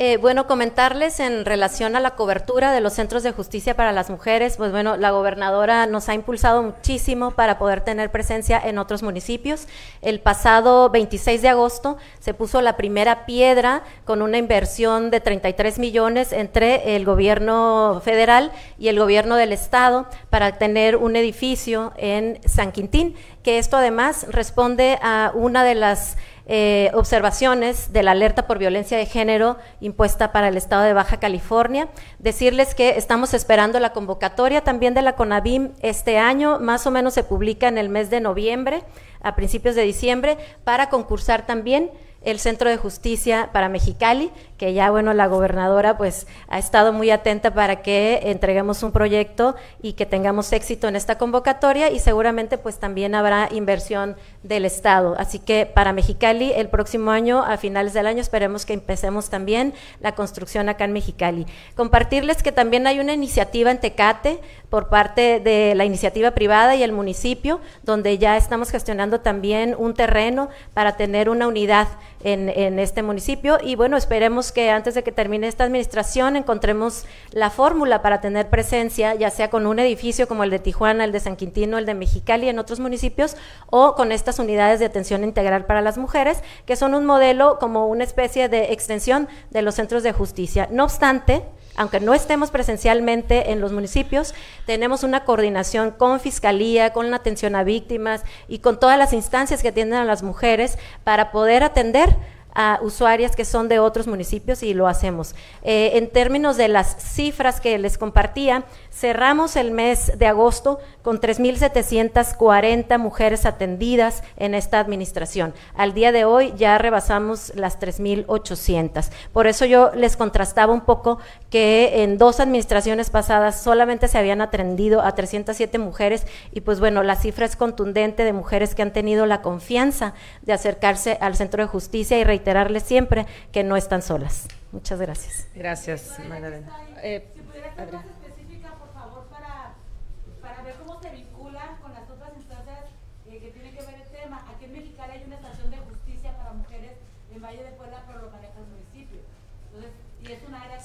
[0.02, 4.08] Eh, bueno, comentarles en relación a la cobertura de los centros de justicia para las
[4.08, 9.02] mujeres, pues bueno, la gobernadora nos ha impulsado muchísimo para poder tener presencia en otros
[9.02, 9.68] municipios.
[10.00, 15.78] El pasado 26 de agosto se puso la primera piedra con una inversión de 33
[15.78, 22.40] millones entre el gobierno federal y el gobierno del estado para tener un edificio en
[22.46, 26.16] San Quintín, que esto además responde a una de las
[26.52, 31.20] eh, observaciones de la alerta por violencia de género impuesta para el estado de Baja
[31.20, 31.86] California.
[32.18, 37.14] Decirles que estamos esperando la convocatoria también de la CONAVIM este año, más o menos
[37.14, 38.82] se publica en el mes de noviembre,
[39.22, 41.92] a principios de diciembre, para concursar también
[42.22, 47.10] el Centro de Justicia para Mexicali, que ya, bueno, la gobernadora pues ha estado muy
[47.10, 52.58] atenta para que entreguemos un proyecto y que tengamos éxito en esta convocatoria y seguramente
[52.58, 55.14] pues también habrá inversión del Estado.
[55.18, 59.72] Así que para Mexicali el próximo año, a finales del año, esperemos que empecemos también
[60.00, 61.46] la construcción acá en Mexicali.
[61.74, 66.82] Compartirles que también hay una iniciativa en Tecate por parte de la iniciativa privada y
[66.82, 71.88] el municipio, donde ya estamos gestionando también un terreno para tener una unidad
[72.22, 77.50] en, este municipio y bueno, esperemos que antes de que termine esta administración encontremos la
[77.50, 81.20] fórmula para tener presencia, ya sea con un edificio como el de Tijuana, el de
[81.20, 85.66] San Quintino, el de Mexicali en otros municipios o con estas unidades de atención integral
[85.66, 90.02] para las mujeres, que son un modelo como una especie de extensión de los centros
[90.02, 90.68] de justicia.
[90.70, 91.42] No obstante,
[91.76, 94.34] aunque no estemos presencialmente en los municipios,
[94.66, 99.62] tenemos una coordinación con Fiscalía, con la atención a víctimas y con todas las instancias
[99.62, 102.16] que atienden a las mujeres para poder atender
[102.54, 105.34] a usuarias que son de otros municipios y lo hacemos.
[105.62, 111.20] Eh, en términos de las cifras que les compartía, cerramos el mes de agosto con
[111.20, 115.54] 3.740 mujeres atendidas en esta administración.
[115.74, 119.10] Al día de hoy ya rebasamos las 3.800.
[119.32, 121.18] Por eso yo les contrastaba un poco
[121.50, 127.02] que en dos administraciones pasadas solamente se habían atendido a 307 mujeres y pues bueno,
[127.02, 131.62] la cifra es contundente de mujeres que han tenido la confianza de acercarse al centro
[131.62, 134.48] de justicia y reiterarles siempre que no están solas.
[134.72, 135.46] Muchas gracias.
[135.54, 136.68] Gracias, Magdalena.
[137.02, 137.24] Eh,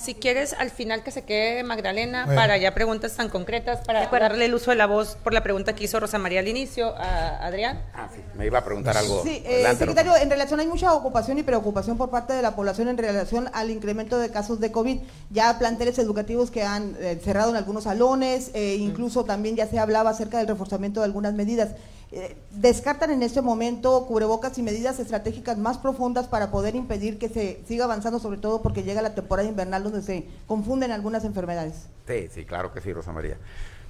[0.06, 4.46] Si quieres, al final que se quede Magdalena para ya preguntas tan concretas, para darle
[4.46, 7.44] el uso de la voz por la pregunta que hizo Rosa María al inicio a
[7.44, 7.82] Adrián.
[7.92, 9.24] Ah, sí, me iba a preguntar algo.
[9.24, 12.88] Sí, eh, secretario, en relación hay mucha ocupación y preocupación por parte de la población
[12.88, 15.00] en relación al incremento de casos de COVID.
[15.32, 19.80] Ya planteles educativos que han eh, cerrado en algunos salones, eh, incluso también ya se
[19.80, 21.70] hablaba acerca del reforzamiento de algunas medidas.
[22.18, 27.28] Eh, descartan en este momento cubrebocas y medidas estratégicas más profundas para poder impedir que
[27.28, 31.88] se siga avanzando, sobre todo porque llega la temporada invernal donde se confunden algunas enfermedades.
[32.08, 33.38] Sí, sí, claro que sí, Rosa María.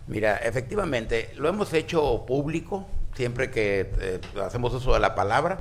[0.08, 5.60] Mira, efectivamente, lo hemos hecho público siempre que eh, hacemos uso de la palabra,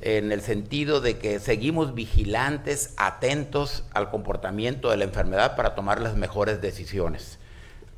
[0.00, 6.00] en el sentido de que seguimos vigilantes, atentos al comportamiento de la enfermedad para tomar
[6.00, 7.40] las mejores decisiones.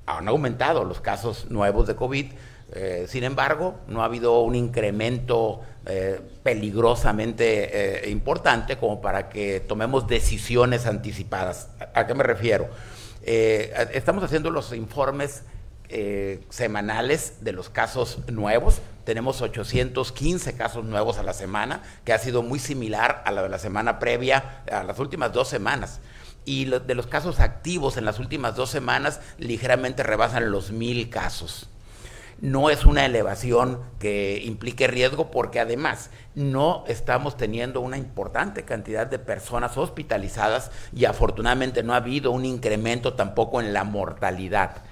[0.07, 2.33] Han aumentado los casos nuevos de COVID,
[2.73, 9.61] eh, sin embargo, no ha habido un incremento eh, peligrosamente eh, importante como para que
[9.61, 11.69] tomemos decisiones anticipadas.
[11.95, 12.69] ¿A, qué me refiero?
[13.29, 15.43] estamos haciendo los informes
[16.49, 18.81] semanales de los casos nuevos.
[19.03, 23.49] Tenemos 815 casos nuevos a la semana, que ha sido muy similar a la de
[23.49, 25.99] la semana previa, a las últimas dos semanas
[26.45, 31.69] y de los casos activos en las últimas dos semanas ligeramente rebasan los mil casos
[32.41, 39.07] no es una elevación que implique riesgo porque además no estamos teniendo una importante cantidad
[39.07, 44.83] de personas hospitalizadas y afortunadamente no ha habido un incremento tampoco en la mortalidad.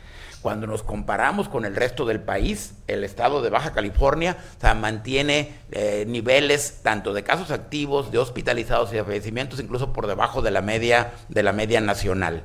[0.45, 4.36] Cuando nos comparamos con el resto del país, el estado de Baja California
[4.76, 10.42] mantiene eh, niveles tanto de casos activos, de hospitalizados y de fallecimientos, incluso por debajo
[10.42, 12.42] de la media, de la media nacional.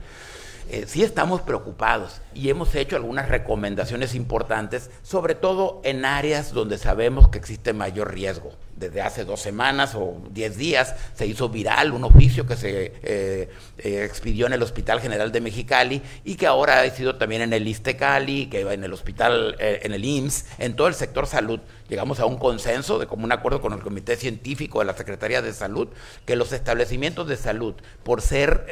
[0.72, 6.78] Eh, sí estamos preocupados y hemos hecho algunas recomendaciones importantes, sobre todo en áreas donde
[6.78, 8.52] sabemos que existe mayor riesgo.
[8.76, 13.50] Desde hace dos semanas o diez días se hizo viral un oficio que se eh,
[13.80, 17.52] eh, expidió en el Hospital General de Mexicali y que ahora ha sido también en
[17.52, 21.60] el Istecali, que en el hospital, en el IMSS, en todo el sector salud.
[21.90, 25.52] Llegamos a un consenso de común acuerdo con el Comité Científico de la Secretaría de
[25.52, 25.88] Salud
[26.28, 28.68] que los establecimientos de salud, por ser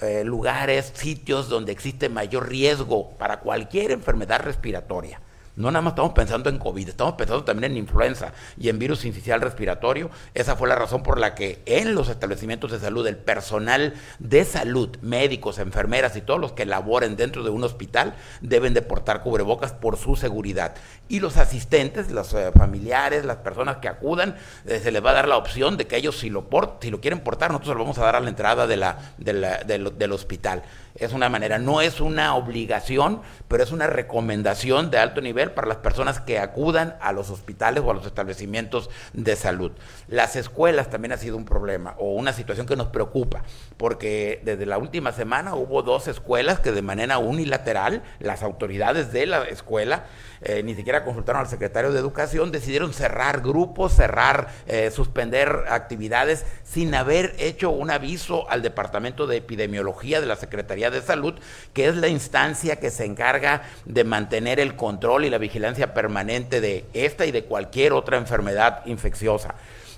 [0.00, 5.20] eh, lugares, sitios donde existe mayor riesgo para cualquier enfermedad respiratoria
[5.58, 9.04] no nada más estamos pensando en COVID, estamos pensando también en influenza y en virus
[9.04, 10.08] incisional respiratorio.
[10.32, 14.44] Esa fue la razón por la que en los establecimientos de salud el personal de
[14.44, 19.22] salud, médicos, enfermeras y todos los que laboren dentro de un hospital deben de portar
[19.22, 20.76] cubrebocas por su seguridad.
[21.08, 25.14] Y los asistentes, los eh, familiares, las personas que acudan, eh, se les va a
[25.14, 26.48] dar la opción de que ellos si lo,
[26.80, 30.62] si lo quieren portar, nosotros lo vamos a dar a la entrada del hospital.
[30.94, 35.68] Es una manera, no es una obligación, pero es una recomendación de alto nivel para
[35.68, 39.72] las personas que acudan a los hospitales o a los establecimientos de salud.
[40.08, 43.42] Las escuelas también ha sido un problema o una situación que nos preocupa,
[43.76, 49.26] porque desde la última semana hubo dos escuelas que de manera unilateral, las autoridades de
[49.26, 50.06] la escuela,
[50.40, 56.44] eh, ni siquiera consultaron al secretario de Educación, decidieron cerrar grupos, cerrar, eh, suspender actividades
[56.64, 61.34] sin haber hecho un aviso al Departamento de Epidemiología de la Secretaría de Salud,
[61.72, 66.60] que es la instancia que se encarga de mantener el control y la vigilancia permanente
[66.60, 69.54] de esta y de cualquier otra enfermedad infecciosa.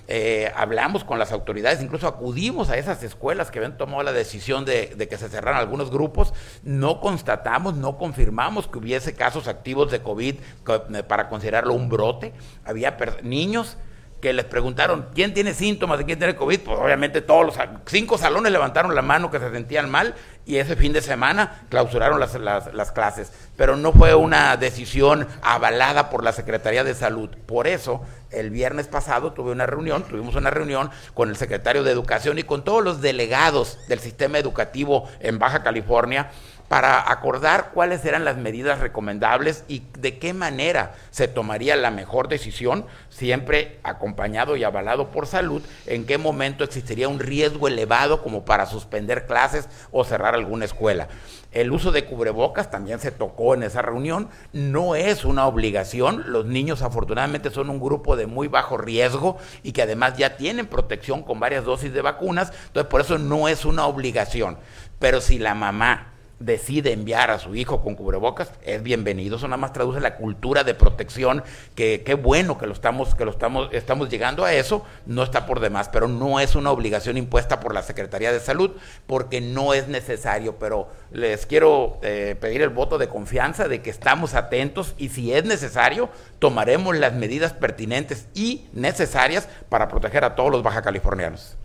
[0.07, 4.65] Eh, hablamos con las autoridades, incluso acudimos a esas escuelas que habían tomado la decisión
[4.65, 6.33] de, que se cerraran algunos grupos,
[6.63, 12.33] no constatamos, no confirmamos que hubiese casos activos de COVID eh, para considerarlo un brote,
[12.65, 13.77] había niños
[14.21, 17.55] que les preguntaron quién tiene síntomas de quién tiene COVID, pues obviamente todos los
[17.87, 20.15] cinco salones levantaron la mano que se sentían mal
[20.45, 23.31] y ese fin de semana clausuraron las, las, clases.
[23.57, 27.29] Pero no fue una decisión avalada por la Secretaría de Salud.
[27.45, 28.01] Por eso,
[28.31, 32.43] el viernes pasado tuve una reunión, tuvimos una reunión con el secretario de Educación y
[32.43, 36.31] con todos los delegados del sistema educativo en Baja California
[36.71, 42.29] para acordar cuáles eran las medidas recomendables y de qué manera se tomaría la mejor
[42.29, 48.45] decisión, siempre acompañado y avalado por salud, en qué momento existiría un riesgo elevado como
[48.45, 51.09] para suspender clases o cerrar alguna escuela.
[51.51, 56.45] El uso de cubrebocas también se tocó en esa reunión, no es una obligación, los
[56.45, 61.23] niños afortunadamente son un grupo de muy bajo riesgo y que además ya tienen protección
[61.23, 64.57] con varias dosis de vacunas, entonces por eso no es una obligación.
[64.99, 66.11] Pero si la mamá
[66.41, 69.37] decide enviar a su hijo con cubrebocas, es bienvenido.
[69.37, 71.43] Eso nada más traduce la cultura de protección,
[71.75, 75.45] que qué bueno que lo estamos, que lo estamos, estamos llegando a eso, no está
[75.45, 78.71] por demás, pero no es una obligación impuesta por la Secretaría de Salud,
[79.07, 80.55] porque no es necesario.
[80.57, 85.33] Pero les quiero eh, pedir el voto de confianza de que estamos atentos y si
[85.33, 91.57] es necesario, tomaremos las medidas pertinentes y necesarias para proteger a todos los baja californianos.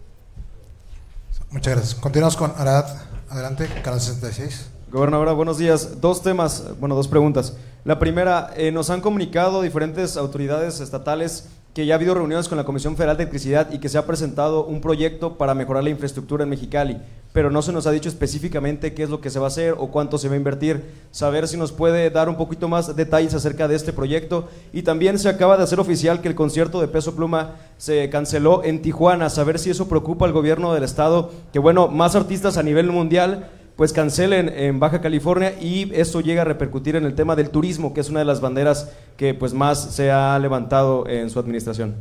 [1.50, 1.94] Muchas gracias.
[1.94, 2.86] Continuamos con Arad.
[3.28, 4.70] Adelante, canal 66.
[4.90, 6.00] Gobernadora, buenos días.
[6.00, 7.54] Dos temas, bueno, dos preguntas.
[7.84, 12.56] La primera, eh, nos han comunicado diferentes autoridades estatales que ya ha habido reuniones con
[12.56, 15.90] la Comisión Federal de Electricidad y que se ha presentado un proyecto para mejorar la
[15.90, 16.96] infraestructura en Mexicali,
[17.34, 19.74] pero no se nos ha dicho específicamente qué es lo que se va a hacer
[19.76, 20.82] o cuánto se va a invertir.
[21.10, 24.48] Saber si nos puede dar un poquito más detalles acerca de este proyecto.
[24.72, 28.64] Y también se acaba de hacer oficial que el concierto de Peso Pluma se canceló
[28.64, 29.28] en Tijuana.
[29.28, 33.50] Saber si eso preocupa al gobierno del estado, que bueno, más artistas a nivel mundial
[33.76, 37.92] pues cancelen en Baja California y eso llega a repercutir en el tema del turismo,
[37.92, 41.94] que es una de las banderas que pues más se ha levantado en su administración.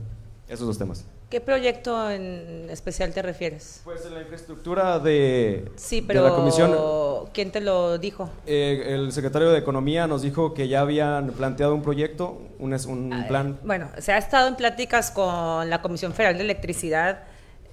[0.47, 1.05] Esos dos temas.
[1.29, 3.81] ¿Qué proyecto en especial te refieres?
[3.83, 6.71] Pues en la infraestructura de, sí, pero la comisión.
[7.33, 8.29] ¿Quién te lo dijo?
[8.45, 13.13] Eh, el secretario de Economía nos dijo que ya habían planteado un proyecto, un, un
[13.13, 13.57] ah, plan.
[13.63, 17.23] Bueno, se ha estado en pláticas con la Comisión Federal de Electricidad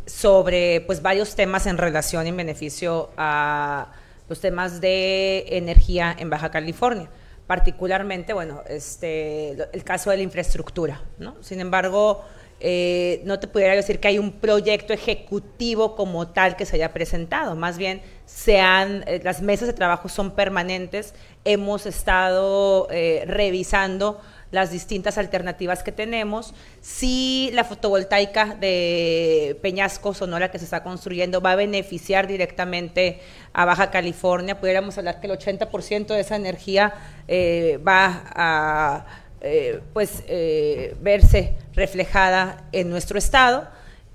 [0.07, 3.93] sobre pues varios temas en relación y en beneficio a
[4.29, 7.09] los temas de energía en Baja California.
[7.47, 11.35] Particularmente, bueno, este, el caso de la infraestructura, ¿no?
[11.43, 12.25] Sin embargo,
[12.65, 16.93] eh, no te pudiera decir que hay un proyecto ejecutivo como tal que se haya
[16.93, 21.13] presentado, más bien sean, eh, las mesas de trabajo son permanentes,
[21.45, 24.21] hemos estado eh, revisando
[24.53, 26.55] las distintas alternativas que tenemos.
[26.81, 33.21] Si la fotovoltaica de Peñasco, Sonora, que se está construyendo, va a beneficiar directamente
[33.53, 36.93] a Baja California, pudiéramos hablar que el 80% de esa energía
[37.27, 39.07] eh, va a
[39.41, 43.69] eh, pues, eh, verse reflejada en nuestro estado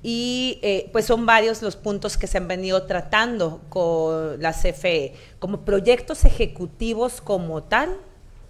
[0.04, 0.62] y
[0.94, 6.24] pues son varios los puntos que se han venido tratando con la CFE como proyectos
[6.24, 7.98] ejecutivos como tal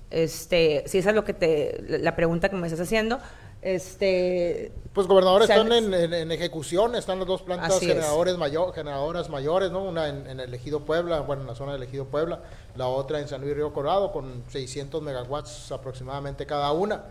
[0.10, 3.20] este, si esa es lo que te, la pregunta que me estás haciendo,
[3.62, 9.84] este, pues gobernadores están en, ejecución, están las dos plantas generadores mayor, generadoras mayores, ¿no?
[9.84, 12.42] Una en, el Ejido Puebla, bueno, en la zona del Ejido Puebla,
[12.76, 17.06] la otra en San Luis Río Colorado con 600 megawatts aproximadamente cada una.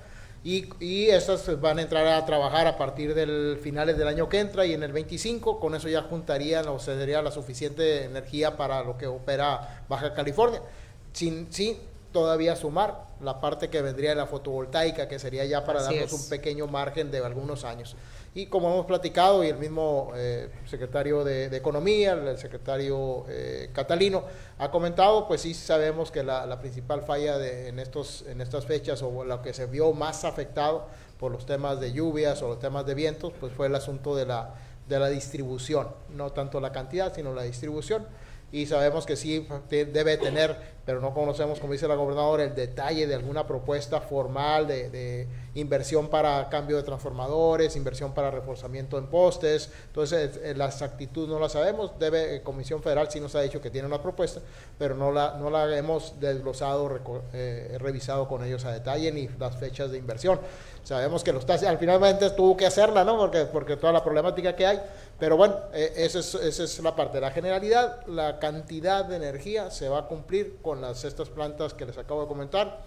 [0.45, 4.39] Y, y estas van a entrar a trabajar a partir del finales del año que
[4.39, 8.57] entra y en el 25, con eso ya juntarían o se daría la suficiente energía
[8.57, 10.63] para lo que opera Baja California.
[11.13, 11.77] Sin, sin
[12.17, 16.31] todavía sumar la parte que vendría de la fotovoltaica, que sería ya para darnos un
[16.31, 17.95] pequeño margen de algunos años.
[18.35, 24.25] Y como hemos platicado, y el mismo eh, secretario de, Economía, el secretario eh, Catalino,
[24.57, 29.03] ha comentado, pues sí sabemos que la, principal falla de, en, estos, en estas fechas,
[29.03, 30.87] o lo que se vio más afectado
[31.21, 34.25] por los temas de lluvias o los temas de vientos, pues fue el asunto de
[34.25, 34.55] la,
[34.89, 38.07] de la distribución, no tanto la cantidad, sino la distribución.
[38.53, 40.57] Y sabemos que sí debe tener,
[40.87, 46.09] pero no conocemos, como dice la gobernadora, el detalle de alguna propuesta formal de, inversión
[46.09, 49.71] para cambio de transformadores, inversión para reforzamiento en postes.
[49.87, 51.99] Entonces, eh, la exactitud no la sabemos.
[51.99, 54.41] Debe, eh, Comisión Federal sí nos ha dicho que tiene una propuesta,
[54.79, 57.01] pero no la, no la hemos desglosado,
[57.33, 60.39] eh, revisado con ellos a detalle ni las fechas de inversión.
[60.87, 63.17] Sabemos que lo está, al finalmente tuvo que hacerla, ¿no?
[63.17, 64.81] Porque, porque toda la problemática que hay.
[65.19, 67.21] Pero bueno, eh, esa, es, esa es la parte.
[67.21, 71.87] La generalidad, la cantidad de energía se va a cumplir con las estas plantas que
[71.87, 72.85] les acabo de comentar.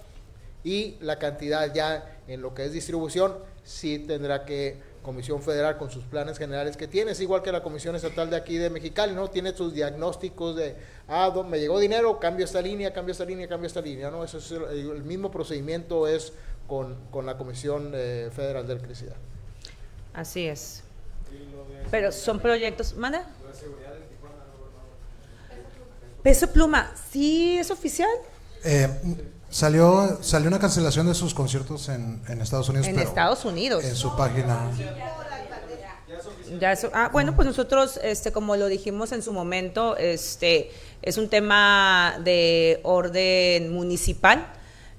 [0.63, 5.89] Y la cantidad ya en lo que es distribución, sí tendrá que Comisión Federal con
[5.89, 9.13] sus planes generales que tiene, es igual que la Comisión Estatal de aquí de Mexicali,
[9.13, 9.29] ¿no?
[9.29, 10.75] Tiene sus diagnósticos de,
[11.07, 14.23] ah, me llegó dinero, cambio esta línea, cambio esta línea, cambio esta línea, ¿no?
[14.23, 16.33] Eso es el mismo procedimiento es
[16.67, 19.15] con, con la Comisión eh, Federal de Electricidad.
[20.13, 20.83] Así es.
[21.89, 23.25] Pero son proyectos, ¿manda?
[26.23, 28.09] Peso Pluma, ¿sí es oficial?
[28.63, 28.89] Eh,
[29.49, 32.87] salió, salió una cancelación de sus conciertos en, Estados Unidos.
[32.87, 33.83] En Estados Unidos.
[33.83, 34.69] En su página.
[36.59, 41.17] Ya eso, ah, bueno, pues nosotros, este, como lo dijimos en su momento, este, es
[41.17, 44.53] un tema de orden municipal.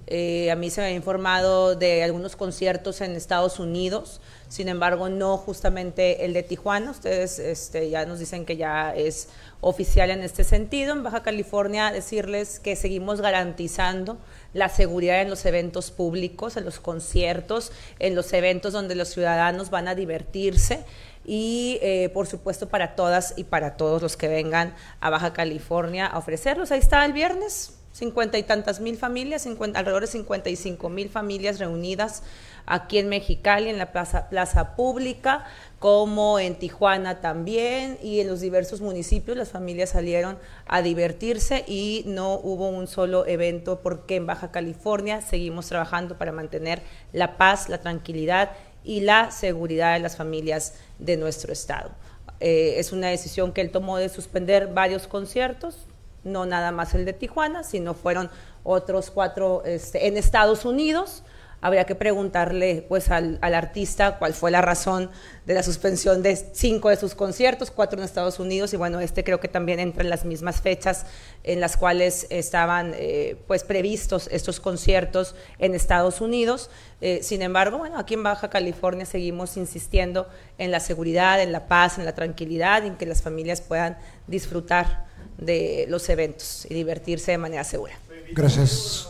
[0.06, 5.08] Eh, a mí se me ha informado de algunos conciertos en Estados Unidos, sin embargo,
[5.08, 6.90] no justamente el de Tijuana.
[6.90, 9.28] Ustedes este, ya nos dicen que ya es
[9.60, 10.92] oficial en este sentido.
[10.92, 14.18] En Baja California, decirles que seguimos garantizando
[14.52, 19.70] la seguridad en los eventos públicos, en los conciertos, en los eventos donde los ciudadanos
[19.70, 20.84] van a divertirse
[21.24, 26.06] y eh, por supuesto para todas y para todos los que vengan a Baja California
[26.06, 26.70] a ofrecerlos.
[26.70, 32.22] Ahí está el viernes, cincuenta y tantas mil familias, alrededor de 55 mil familias reunidas
[32.66, 35.44] aquí en Mexicali, en la plaza, pública,
[35.78, 42.04] como en Tijuana también, y en los diversos municipios las familias salieron a divertirse y
[42.06, 46.82] no hubo un solo evento porque en Baja California seguimos trabajando para mantener
[47.12, 48.52] la paz, la tranquilidad
[48.84, 51.90] y la seguridad de las familias de nuestro estado.
[52.38, 55.86] Eh, es una decisión que él tomó de suspender varios conciertos,
[56.24, 58.30] no nada más el de Tijuana, sino fueron
[58.62, 61.22] otros cuatro este, en Estados Unidos,
[61.60, 65.10] habría que preguntarle pues al, artista cuál fue la razón
[65.46, 69.24] de la suspensión de cinco de sus conciertos, cuatro en Estados Unidos y bueno, este
[69.24, 71.06] creo que también entra en las mismas fechas
[71.44, 76.70] en las cuales estaban eh, pues previstos estos conciertos en Estados Unidos.
[77.00, 81.66] Eh, sin embargo, bueno, aquí en Baja California seguimos insistiendo en la seguridad, en la
[81.66, 85.09] paz, en la tranquilidad, en que las familias puedan disfrutar
[85.40, 87.94] de los eventos y divertirse de manera segura.
[88.32, 89.08] Gracias.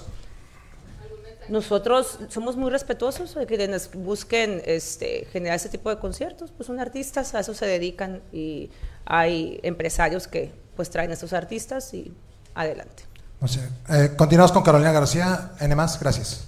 [1.49, 6.69] Nosotros somos muy respetuosos de que nos busquen este, generar ese tipo de conciertos, pues
[6.69, 8.71] son artistas, a eso se dedican y
[9.05, 12.13] hay empresarios que pues traen a estos artistas y
[12.55, 13.03] adelante.
[13.89, 16.45] Eh, continuamos con Carolina García, N gracias.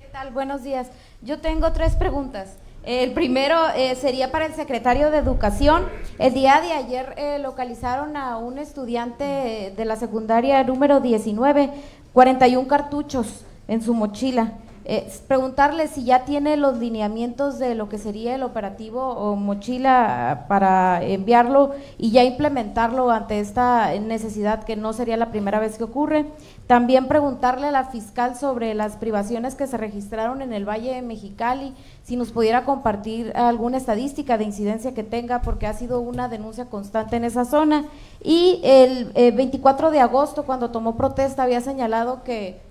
[0.00, 0.30] ¿Qué tal?
[0.32, 0.86] Buenos días.
[1.20, 2.48] Yo tengo tres preguntas.
[2.86, 5.86] El primero eh, sería para el secretario de Educación.
[6.20, 11.70] El día de ayer eh, localizaron a un estudiante de la secundaria número 19,
[12.12, 14.52] 41 cartuchos en su mochila.
[14.88, 20.44] Eh, preguntarle si ya tiene los lineamientos de lo que sería el operativo o mochila
[20.46, 25.82] para enviarlo y ya implementarlo ante esta necesidad que no sería la primera vez que
[25.82, 26.26] ocurre.
[26.68, 31.02] También preguntarle a la fiscal sobre las privaciones que se registraron en el Valle de
[31.02, 31.74] Mexicali,
[32.04, 36.66] si nos pudiera compartir alguna estadística de incidencia que tenga, porque ha sido una denuncia
[36.66, 37.86] constante en esa zona.
[38.22, 42.65] Y el 24 eh, de agosto, cuando tomó protesta, había señalado que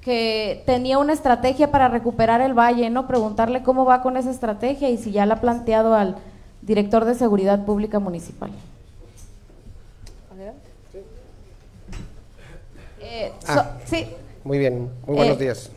[0.00, 3.06] que tenía una estrategia para recuperar el valle, ¿no?
[3.06, 6.16] Preguntarle cómo va con esa estrategia y si ya la ha planteado al
[6.62, 8.50] director de Seguridad Pública Municipal.
[13.02, 14.06] Eh, ah, sí.
[14.44, 15.70] Muy bien, muy buenos eh, días.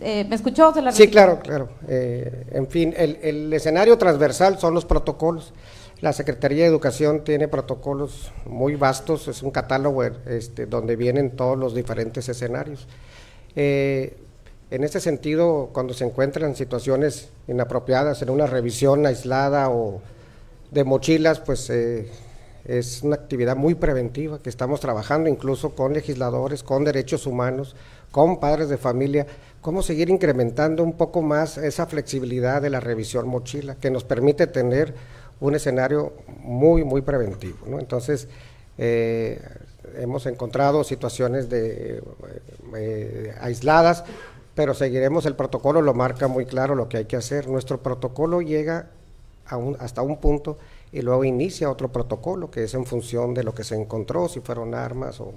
[0.00, 0.72] Eh, ¿Me escuchó?
[0.92, 1.68] sí, claro, claro.
[1.88, 5.52] en fin, el, el, escenario transversal son los protocolos.
[6.00, 11.58] La Secretaría de Educación tiene protocolos muy vastos, es un catálogo este, donde vienen todos
[11.58, 12.86] los diferentes escenarios.
[13.60, 14.14] Eh,
[14.70, 20.00] en este sentido, cuando se encuentran situaciones inapropiadas en una revisión aislada o
[20.70, 22.08] de mochilas, pues eh,
[22.64, 27.74] es una actividad muy preventiva que estamos trabajando incluso con legisladores, con derechos humanos,
[28.12, 29.26] con padres de familia,
[29.60, 34.46] cómo seguir incrementando un poco más esa flexibilidad de la revisión mochila que nos permite
[34.46, 34.94] tener
[35.40, 36.12] un escenario
[36.44, 37.58] muy, muy preventivo.
[37.80, 38.28] Entonces,
[38.76, 39.40] eh,
[39.96, 42.02] hemos encontrado situaciones de,
[42.76, 44.04] eh, aisladas,
[44.54, 47.48] pero seguiremos el protocolo, lo marca muy claro lo que hay que hacer.
[47.48, 48.90] Nuestro protocolo llega
[49.78, 50.58] hasta un punto
[50.92, 54.40] y luego inicia otro protocolo que es en función de lo que se encontró, si
[54.40, 55.32] fueron armas o,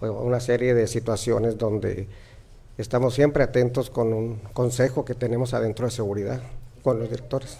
[0.00, 2.08] o una serie de situaciones donde
[2.78, 6.40] estamos siempre atentos con un consejo que tenemos adentro de seguridad
[6.82, 7.56] con los directores.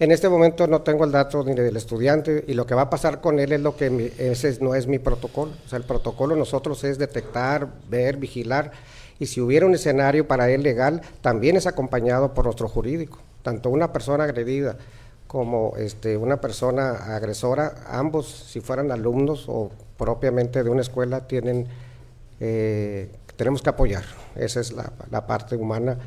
[0.00, 2.90] En este momento no tengo el dato ni del estudiante y lo que va a
[2.90, 5.50] pasar con él es lo que ese no es mi protocolo.
[5.66, 8.70] O sea, el protocolo nosotros es detectar, ver, vigilar
[9.18, 13.18] y si hubiera un escenario para él legal, también es acompañado por nuestro jurídico.
[13.42, 14.76] Tanto una persona agredida
[15.26, 21.66] como este, una persona agresora, ambos, si fueran alumnos o propiamente de una escuela, tienen,
[22.38, 24.04] eh, tenemos que apoyar.
[24.36, 24.72] Esa es
[25.10, 25.98] la parte humana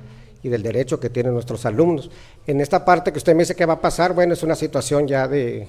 [0.43, 2.09] y del derecho que tienen nuestros alumnos.
[2.47, 5.07] En esta parte que usted me dice que va a pasar, bueno, es una situación
[5.07, 5.67] ya de,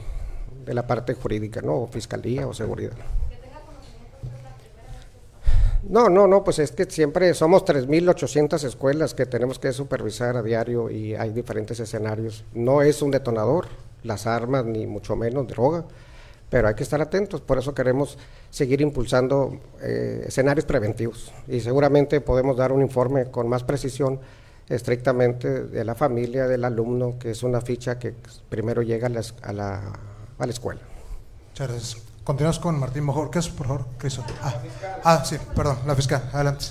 [0.66, 1.82] la parte jurídica, ¿no?
[1.82, 2.92] O fiscalía o seguridad.
[5.82, 10.42] No, no, no, pues es que siempre somos 3.800 escuelas que tenemos que supervisar a
[10.42, 12.44] diario y hay diferentes escenarios.
[12.54, 13.66] No es un detonador,
[14.02, 15.84] las armas, ni mucho menos droga,
[16.48, 18.16] pero hay que estar atentos, por eso queremos
[18.50, 24.20] seguir impulsando eh, escenarios preventivos y seguramente podemos dar un informe con más precisión
[24.74, 28.14] estrictamente de la familia del alumno, que es una ficha que
[28.48, 29.92] primero llega a la, a la,
[30.38, 30.80] a la escuela.
[31.50, 32.02] Muchas gracias.
[32.24, 34.24] Continuamos con Martín es, por favor, Cristo.
[34.40, 34.54] Ah,
[35.02, 36.66] ah, sí, perdón, la fiscal, adelante.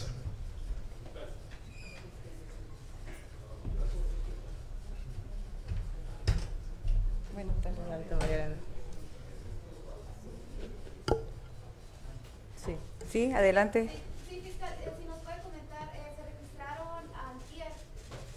[12.63, 12.77] Sí,
[13.11, 13.89] sí, adelante.
[14.29, 17.73] Sí, fiscal, eh, si nos puede comentar, eh, se registraron antier,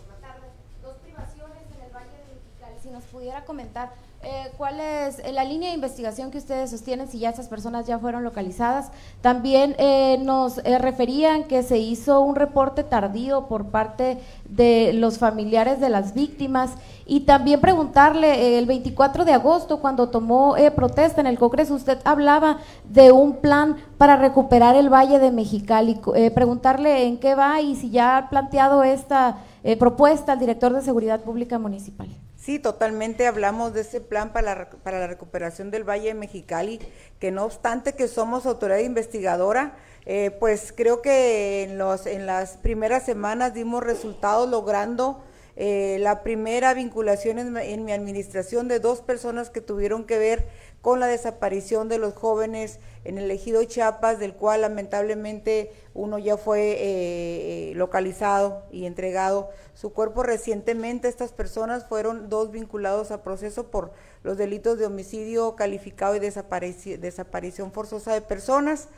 [0.00, 0.48] por la tarde,
[0.82, 2.76] dos privaciones en el Valle de Mexicali.
[2.82, 3.90] Si nos pudiera comentar
[4.26, 7.86] eh, ¿Cuál es eh, la línea de investigación que ustedes sostienen si ya esas personas
[7.86, 8.90] ya fueron localizadas?
[9.20, 14.18] También eh, nos referían que se hizo un reporte tardío por parte
[14.48, 16.70] de los familiares de las víctimas
[17.04, 22.60] y también preguntarle, el 24 de agosto, cuando tomó protesta en el Congreso, usted hablaba
[22.88, 26.00] de un plan para recuperar el Valle de Mexicali.
[26.34, 29.36] preguntarle en qué va y si ya ha planteado esta
[29.78, 32.08] propuesta al director de Seguridad Pública Municipal.
[32.44, 36.78] Sí, totalmente hablamos de ese plan para la, para la recuperación del Valle de Mexicali,
[37.18, 42.58] que no obstante que somos autoridad investigadora, eh, pues creo que en, los, en las
[42.58, 45.24] primeras semanas dimos resultados logrando
[45.56, 50.46] eh, la primera vinculación en, en, mi administración de dos personas que tuvieron que ver
[50.84, 56.36] con la desaparición de los jóvenes en el ejido Chiapas, del cual lamentablemente uno ya
[56.36, 61.08] fue eh, localizado y entregado su cuerpo recientemente.
[61.08, 63.92] Estas personas fueron dos vinculados a proceso por
[64.24, 68.88] los delitos de homicidio calificado y desaparición forzosa de personas.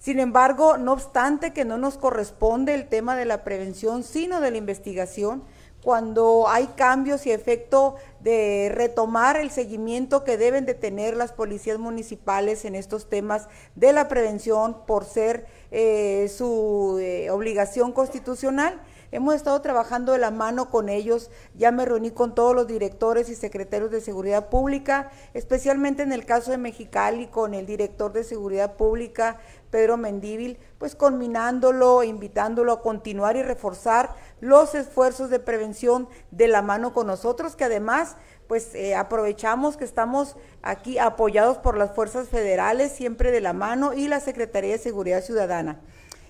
[0.00, 4.50] Sin embargo, no obstante que no nos corresponde el tema de la prevención, sino de
[4.50, 5.44] la investigación,
[5.82, 11.78] cuando hay cambios y efecto de retomar el seguimiento que deben de tener las policías
[11.78, 18.80] municipales en estos temas de la prevención por ser eh, su eh, obligación constitucional.
[19.10, 23.30] Hemos estado trabajando de la mano con ellos, ya me reuní con todos los directores
[23.30, 28.22] y secretarios de seguridad pública, especialmente en el caso de Mexicali con el director de
[28.22, 36.08] seguridad pública, Pedro Mendíbil, pues culminándolo, invitándolo a continuar y reforzar los esfuerzos de prevención
[36.30, 38.16] de la mano con nosotros, que además
[38.46, 43.92] pues eh, aprovechamos que estamos aquí apoyados por las fuerzas federales, siempre de la mano,
[43.92, 45.80] y la Secretaría de Seguridad Ciudadana.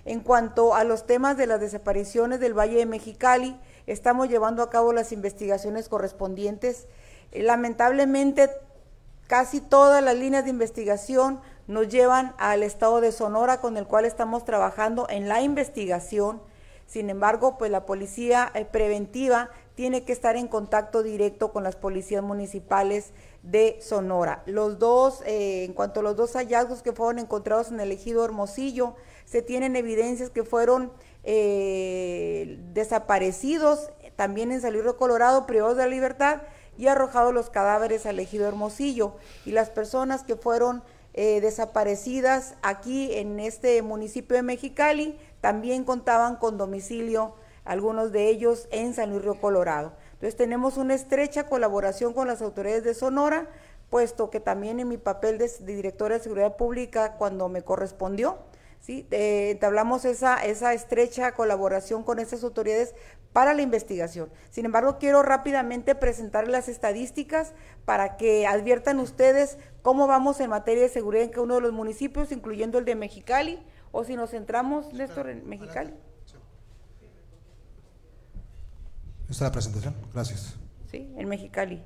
[0.05, 4.71] En cuanto a los temas de las desapariciones del Valle de Mexicali, estamos llevando a
[4.71, 6.89] cabo las investigaciones correspondientes.
[7.31, 8.51] Eh, lamentablemente,
[9.29, 14.07] casi todas las líneas de investigación nos llevan al estado de Sonora con el cual
[14.07, 16.41] estamos trabajando en la investigación.
[16.87, 21.77] Sin embargo, pues la policía eh, preventiva tiene que estar en contacto directo con las
[21.77, 23.13] policías municipales
[23.43, 24.43] de Sonora.
[24.47, 28.25] Los dos, eh, en cuanto a los dos hallazgos que fueron encontrados en el ejido
[28.25, 28.97] Hermosillo,
[29.27, 30.91] se tienen evidencias que fueron
[31.23, 36.41] eh, desaparecidos también en Salirro Colorado, privados de la libertad
[36.79, 39.13] y arrojados los cadáveres al ejido Hermosillo.
[39.45, 40.83] Y las personas que fueron
[41.15, 47.35] eh, desaparecidas aquí en este municipio de Mexicali también contaban con domicilio,
[47.65, 49.93] algunos de ellos en San Luis Río Colorado.
[50.15, 53.49] Entonces tenemos una estrecha colaboración con las autoridades de Sonora,
[53.91, 58.39] puesto que también en mi papel de, directora de Seguridad Pública, cuando me correspondió,
[58.81, 59.07] ¿sí?
[59.11, 62.95] Eh, entablamos esa, esa estrecha colaboración con estas autoridades
[63.33, 64.31] para la investigación.
[64.51, 67.53] Sin embargo, quiero rápidamente presentar las estadísticas
[67.85, 71.73] para que adviertan ustedes cómo vamos en materia de seguridad en cada uno de los
[71.73, 73.63] municipios, incluyendo el de Mexicali,
[73.93, 75.95] o si nos centramos, Néstor, en Mexicali.
[79.23, 79.95] ¿Esta es la presentación?
[80.13, 80.57] Gracias.
[80.91, 81.85] Sí, en Mexicali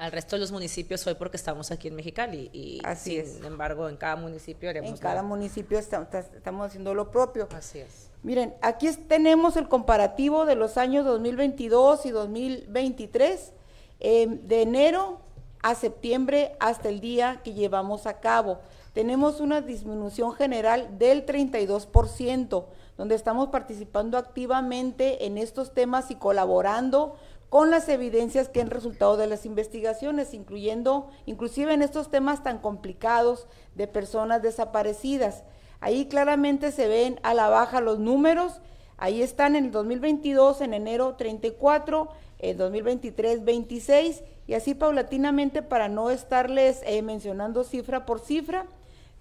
[0.00, 3.86] al resto de los municipios hoy porque estamos aquí en Mexicali y Así sin embargo
[3.86, 7.48] en cada municipio haremos en cada municipio estamos haciendo lo propio.
[7.54, 8.08] Así es.
[8.22, 13.52] Miren aquí tenemos el comparativo de los años 2022 y 2023
[14.00, 15.20] em, de enero
[15.62, 18.60] a septiembre hasta el día que llevamos a cabo.
[18.94, 22.64] Tenemos una disminución general del 32%,
[22.96, 27.16] donde estamos participando activamente en estos temas y colaborando
[27.50, 32.58] con las evidencias que han resultado de las investigaciones, incluyendo, inclusive en estos temas tan
[32.58, 35.42] complicados de personas desaparecidas.
[35.80, 38.60] Ahí claramente se ven a la baja los números,
[38.98, 45.88] ahí están en el 2022, en enero 34, en 2023 26, y así paulatinamente para
[45.88, 48.66] no estarles eh, mencionando cifra por cifra,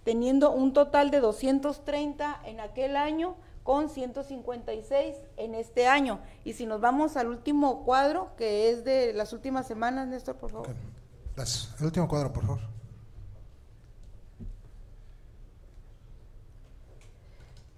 [0.04, 3.36] teniendo un total de 230 en aquel año
[3.70, 6.22] con 156 en este año.
[6.44, 10.50] Y si nos vamos al último cuadro, que es de las últimas semanas, Néstor, por
[10.50, 10.70] favor.
[11.80, 12.62] El último cuadro, por favor.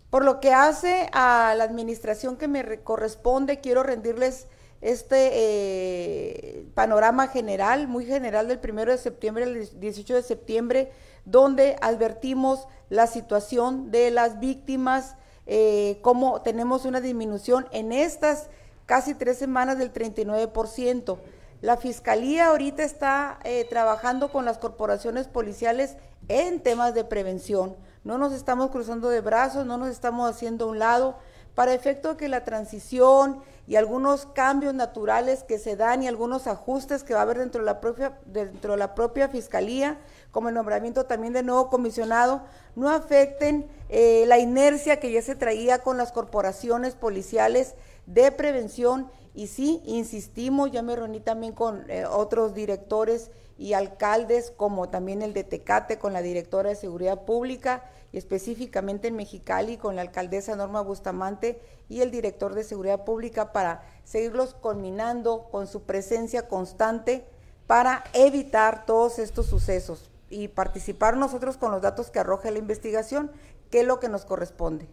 [0.10, 4.48] Por lo que hace a la administración que me corresponde, quiero rendirles
[4.80, 10.92] este eh, panorama general, muy general del primero de septiembre al 18 de septiembre,
[11.26, 18.50] donde advertimos la situación de las víctimas, eh, cómo tenemos una disminución en estas
[18.86, 21.18] casi tres semanas del 39%.
[21.62, 28.18] La Fiscalía ahorita está eh, trabajando con las corporaciones policiales en temas de prevención no
[28.18, 31.16] nos estamos cruzando de brazos, no nos estamos haciendo a un lado,
[31.54, 37.04] para efecto que la transición y algunos cambios naturales que se dan y algunos ajustes
[37.04, 40.00] que va a haber dentro de la propia, dentro de la propia fiscalía,
[40.32, 42.42] como el nombramiento también de nuevo comisionado,
[42.76, 47.76] no afecten eh, la inercia que ya se traía con las corporaciones policiales
[48.06, 49.10] de prevención.
[49.34, 55.22] Y sí, insistimos, ya me reuní también con eh, otros directores y alcaldes, como también
[55.22, 60.02] el de Tecate con la directora de Seguridad Pública y específicamente en Mexicali con la
[60.02, 66.48] alcaldesa Norma Bustamante y el director de Seguridad Pública para seguirlos culminando con su presencia
[66.48, 67.26] constante
[67.68, 73.32] para evitar todos estos sucesos y participar nosotros con los datos que arroja la investigación,
[73.70, 74.88] que es lo que nos corresponde.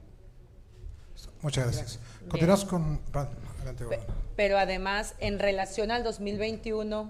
[1.41, 2.01] Muchas gracias.
[2.28, 3.01] Continuamos con...
[4.36, 7.09] Pero además, en relación al 2021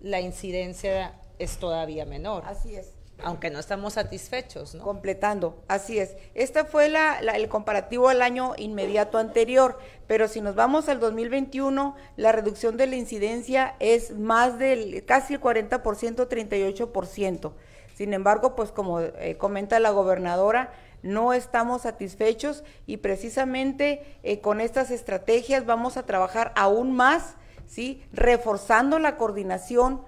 [0.00, 2.44] la incidencia es todavía menor.
[2.46, 2.99] Así es.
[3.22, 4.82] Aunque no estamos satisfechos, ¿no?
[4.82, 6.16] Completando, así es.
[6.34, 11.96] Este fue la, el comparativo al año inmediato anterior, pero si nos vamos al 2021,
[12.16, 15.80] la reducción de la incidencia es más del casi el 40%,
[16.28, 17.52] 38%.
[17.94, 24.60] Sin embargo, pues como eh, comenta la gobernadora, no estamos satisfechos y precisamente eh, con
[24.60, 28.02] estas estrategias vamos a trabajar aún más ¿sí?
[28.12, 30.02] reforzando la coordinación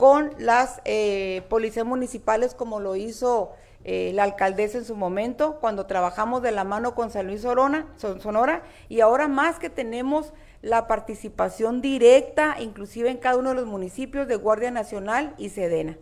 [0.00, 3.52] con las eh, policías municipales como lo hizo
[3.84, 8.62] eh, la alcaldesa en su momento, cuando trabajamos de la mano con San Luis Sonora,
[8.88, 10.32] y ahora más que tenemos
[10.62, 15.98] la participación directa, inclusive en cada uno de los municipios de Guardia Nacional y Sedena.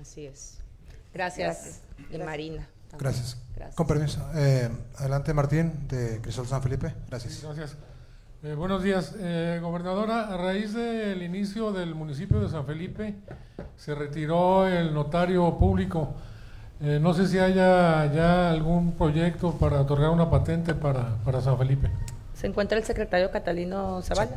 [0.00, 0.60] Así es.
[1.12, 1.82] Gracias,
[2.24, 2.70] Marina.
[2.98, 3.36] Gracias.
[3.74, 4.26] Con permiso.
[4.34, 6.94] Eh, adelante, Martín, de Crisol San Felipe.
[7.10, 7.42] Gracias.
[7.42, 7.76] Gracias.
[8.46, 10.32] Eh, buenos días, eh, gobernadora.
[10.32, 13.16] A raíz del inicio del municipio de San Felipe,
[13.74, 16.14] se retiró el notario público.
[16.80, 21.58] Eh, no sé si haya ya algún proyecto para otorgar una patente para, para San
[21.58, 21.90] Felipe.
[22.34, 24.36] ¿Se encuentra el secretario Catalino Zavala?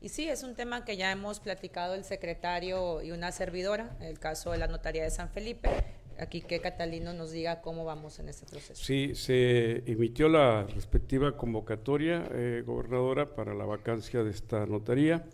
[0.00, 4.18] Y sí, es un tema que ya hemos platicado el secretario y una servidora, el
[4.18, 5.70] caso de la notaría de San Felipe
[6.18, 8.82] aquí que Catalino nos diga cómo vamos en este proceso.
[8.82, 15.24] Sí, se emitió la respectiva convocatoria, eh, gobernadora, para la vacancia de esta notaría.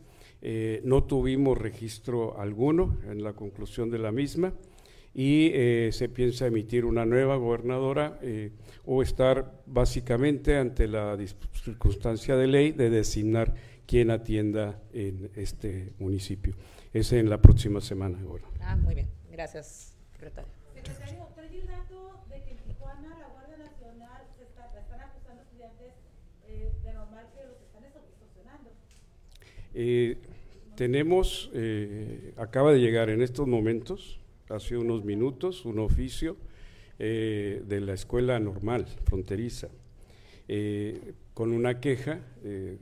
[0.43, 4.55] Eh, no tuvimos registro alguno en la conclusión de la misma
[5.13, 8.19] y eh, se piensa emitir una nueva gobernadora
[8.87, 11.19] o estar básicamente ante la
[11.53, 13.55] circunstancia de ley de designar
[13.87, 16.55] quién atienda en este municipio.
[16.93, 18.19] Es en la próxima semana.
[18.23, 18.45] Ahora.
[18.61, 19.09] Ah, muy bien.
[19.31, 20.60] Gracias, secretario.
[20.83, 24.65] Trae el dato de que en Tijuana la Guardia Nacional se está,
[25.43, 25.93] estudiantes
[26.47, 27.85] eh, de normal que los están.
[29.75, 30.17] Eh,
[30.77, 36.37] tenemos, eh, acaba de llegar en estos momentos, hace unos minutos, un oficio
[36.99, 39.69] de la escuela normal, fronteriza,
[41.33, 42.21] con una queja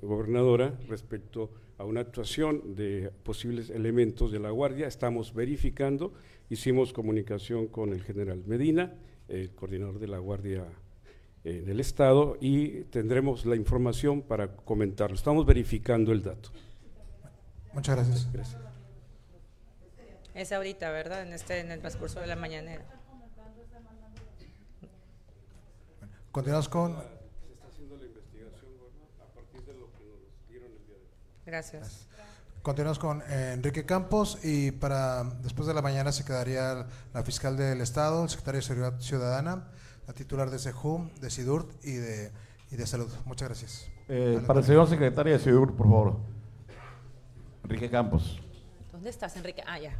[0.02, 4.88] gobernadora respecto a una actuación de posibles elementos de la Guardia.
[4.88, 6.12] Estamos verificando
[6.50, 8.94] Hicimos comunicación con el general Medina,
[9.28, 10.64] el coordinador de la Guardia
[11.44, 15.14] en el Estado, y tendremos la información para comentarlo.
[15.14, 16.50] Estamos verificando el dato.
[17.72, 18.32] Muchas gracias.
[18.32, 18.62] gracias.
[20.34, 21.22] Es ahorita, ¿verdad?
[21.22, 22.84] En, este, en el transcurso de la mañanera.
[26.30, 26.94] Continuamos con...
[26.94, 28.70] Se está haciendo la investigación,
[29.20, 31.08] a partir de lo que nos dieron el día de hoy.
[31.44, 32.07] Gracias.
[32.68, 37.56] Continuamos con eh, Enrique Campos y para después de la mañana se quedaría la fiscal
[37.56, 39.68] del Estado, el secretario de Seguridad Ciudadana,
[40.06, 42.30] la titular de SEJUM, de SIDURT y de,
[42.70, 43.10] y de Salud.
[43.24, 43.90] Muchas gracias.
[44.10, 46.16] Eh, para el señor secretario de SIDURT, por favor.
[47.64, 48.38] Enrique Campos.
[48.92, 49.62] ¿Dónde estás, Enrique?
[49.66, 49.98] Ah, ya.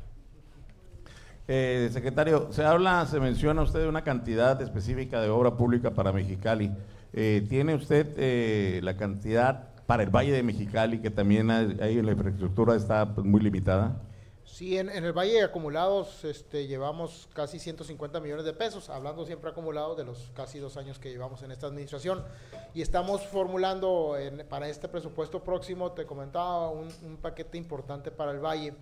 [1.48, 6.12] Eh, secretario, se habla, se menciona usted de una cantidad específica de obra pública para
[6.12, 6.70] Mexicali.
[7.12, 13.14] ¿Tiene usted la cantidad para el Valle de Mexicali, que también ahí la infraestructura está
[13.14, 14.03] pues, muy limitada?
[14.45, 19.97] Sí, en, el Valle acumulados este, llevamos casi 150 millones de pesos, hablando siempre acumulados
[19.97, 22.22] de los casi dos años que llevamos en esta administración.
[22.74, 24.14] Y estamos formulando
[24.51, 28.74] para este presupuesto próximo, te comentaba, un, paquete importante para el Valle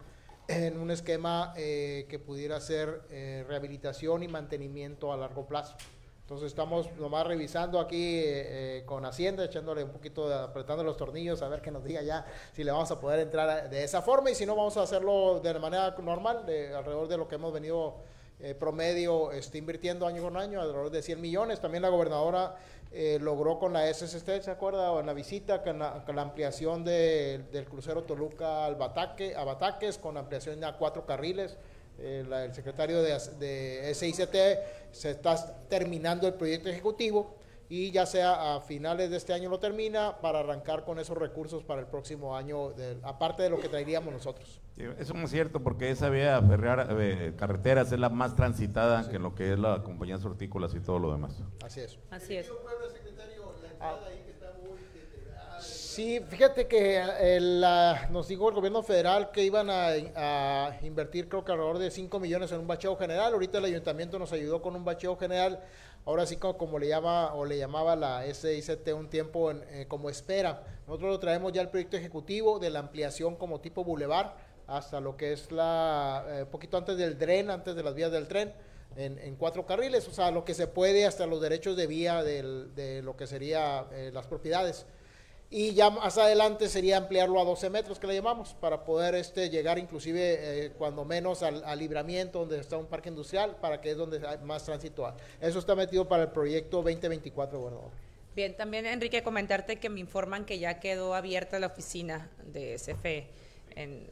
[0.48, 5.76] en un esquema eh, que pudiera ser eh, rehabilitación y mantenimiento a largo plazo.
[6.26, 10.96] Entonces estamos nomás revisando aquí eh, eh, con Hacienda, echándole un poquito, de, apretando los
[10.96, 14.02] tornillos, a ver que nos diga ya si le vamos a poder entrar de esa
[14.02, 17.36] forma y si no vamos a hacerlo de manera normal, de, alrededor de lo que
[17.36, 17.98] hemos venido
[18.40, 21.60] eh, promedio este, invirtiendo año con año, alrededor de 100 millones.
[21.60, 22.56] También la gobernadora
[23.20, 24.90] logró con la SST, ¿se acuerda?
[24.90, 30.16] O en la visita, con la, ampliación del crucero Toluca al Bataque, a Bataques, con
[30.16, 31.56] ampliación a cuatro carriles
[31.98, 34.36] el secretario de, de SICT
[34.92, 35.36] se está
[35.68, 37.36] terminando el proyecto ejecutivo
[37.68, 41.64] y ya sea a finales de este año lo termina para arrancar con esos recursos
[41.64, 42.72] para el próximo año,
[43.02, 44.60] aparte de lo que traeríamos nosotros.
[44.76, 49.18] eso no es cierto porque esa vía ferrear, eh, carreteras es la más transitada que
[49.18, 51.42] lo que es la compañía hortícolas y todo lo demás.
[51.64, 51.98] Así es.
[52.10, 52.50] Así es.
[55.96, 57.00] Sí, fíjate que
[58.10, 62.52] nos dijo el gobierno federal que iban a, invertir creo que alrededor de 5 millones
[62.52, 63.32] en un bacheo general.
[63.32, 65.58] Ahorita el ayuntamiento nos ayudó con un bacheo general.
[66.04, 70.64] Ahora sí como, le llama o le llamaba la SICT un tiempo eh, como espera.
[70.86, 74.36] Nosotros lo traemos ya el proyecto ejecutivo de la ampliación como tipo bulevar
[74.66, 78.28] hasta lo que es la eh, poquito antes del tren, antes de las vías del
[78.28, 78.52] tren.
[78.96, 83.00] En, cuatro carriles, o sea, lo que se puede hasta los derechos de vía de
[83.02, 84.86] lo que sería eh, las propiedades
[85.48, 89.48] y ya más adelante sería ampliarlo a 12 metros que le llamamos para poder este
[89.48, 93.96] llegar inclusive eh, cuando menos al, libramiento donde está un parque industrial para que es
[93.96, 95.14] donde hay más tránsito.
[95.40, 97.90] Eso está metido para el proyecto 2024, gobernador.
[98.34, 103.28] Bien, también Enrique comentarte que me informan que ya quedó abierta la oficina de CFE.
[103.76, 104.10] En,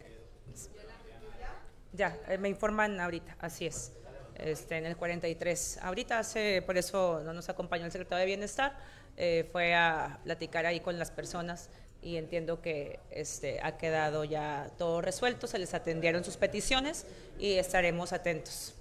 [1.93, 3.93] ya, eh, me informan ahorita, así es.
[4.37, 5.79] Este, en el 43.
[5.83, 8.77] Ahorita hace, por eso no nos acompañó el secretario de Bienestar,
[9.17, 11.71] eh, fue a platicar ahí con las personas
[12.03, 17.07] y entiendo que este, ha quedado ya todo resuelto, se les atendieron sus peticiones
[17.39, 18.75] y estaremos atentos.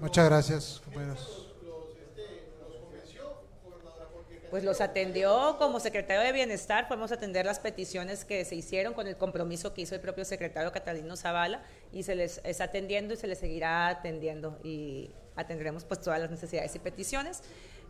[0.00, 1.50] muchas gracias, compañeros.
[4.50, 9.08] Pues los atendió como secretario de Bienestar, podemos atender las peticiones que se hicieron con
[9.08, 11.60] el compromiso que hizo el propio secretario Catalino Zavala
[11.92, 16.30] y se les está atendiendo y se les seguirá atendiendo y atendremos pues todas las
[16.30, 17.42] necesidades y peticiones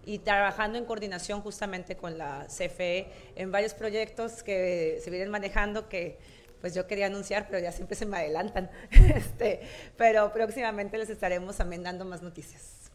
[0.07, 5.89] y trabajando en coordinación justamente con la CFE en varios proyectos que se vienen manejando
[5.89, 6.19] que
[6.61, 8.71] pues yo quería anunciar, pero ya siempre se me adelantan.
[8.91, 9.61] este,
[9.99, 12.91] pero próximamente les estaremos también dando más noticias.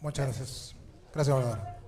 [0.00, 0.74] muchas gracias.
[1.12, 1.80] Gracias, gobernador.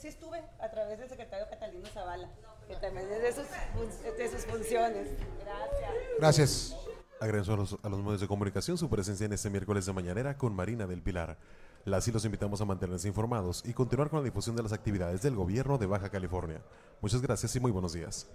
[0.00, 2.28] Sí estuve a través del secretario Catalino Zavala,
[2.68, 5.08] que también es de sus, de sus funciones.
[5.44, 5.90] Gracias.
[6.18, 6.76] Gracias.
[7.20, 10.36] Agradezco a los, a los medios de comunicación su presencia en este miércoles de mañanera
[10.36, 11.36] con Marina del Pilar.
[11.90, 15.34] Así los invitamos a mantenerse informados y continuar con la difusión de las actividades del
[15.34, 16.62] gobierno de Baja California.
[17.00, 18.28] Muchas gracias y muy buenos días.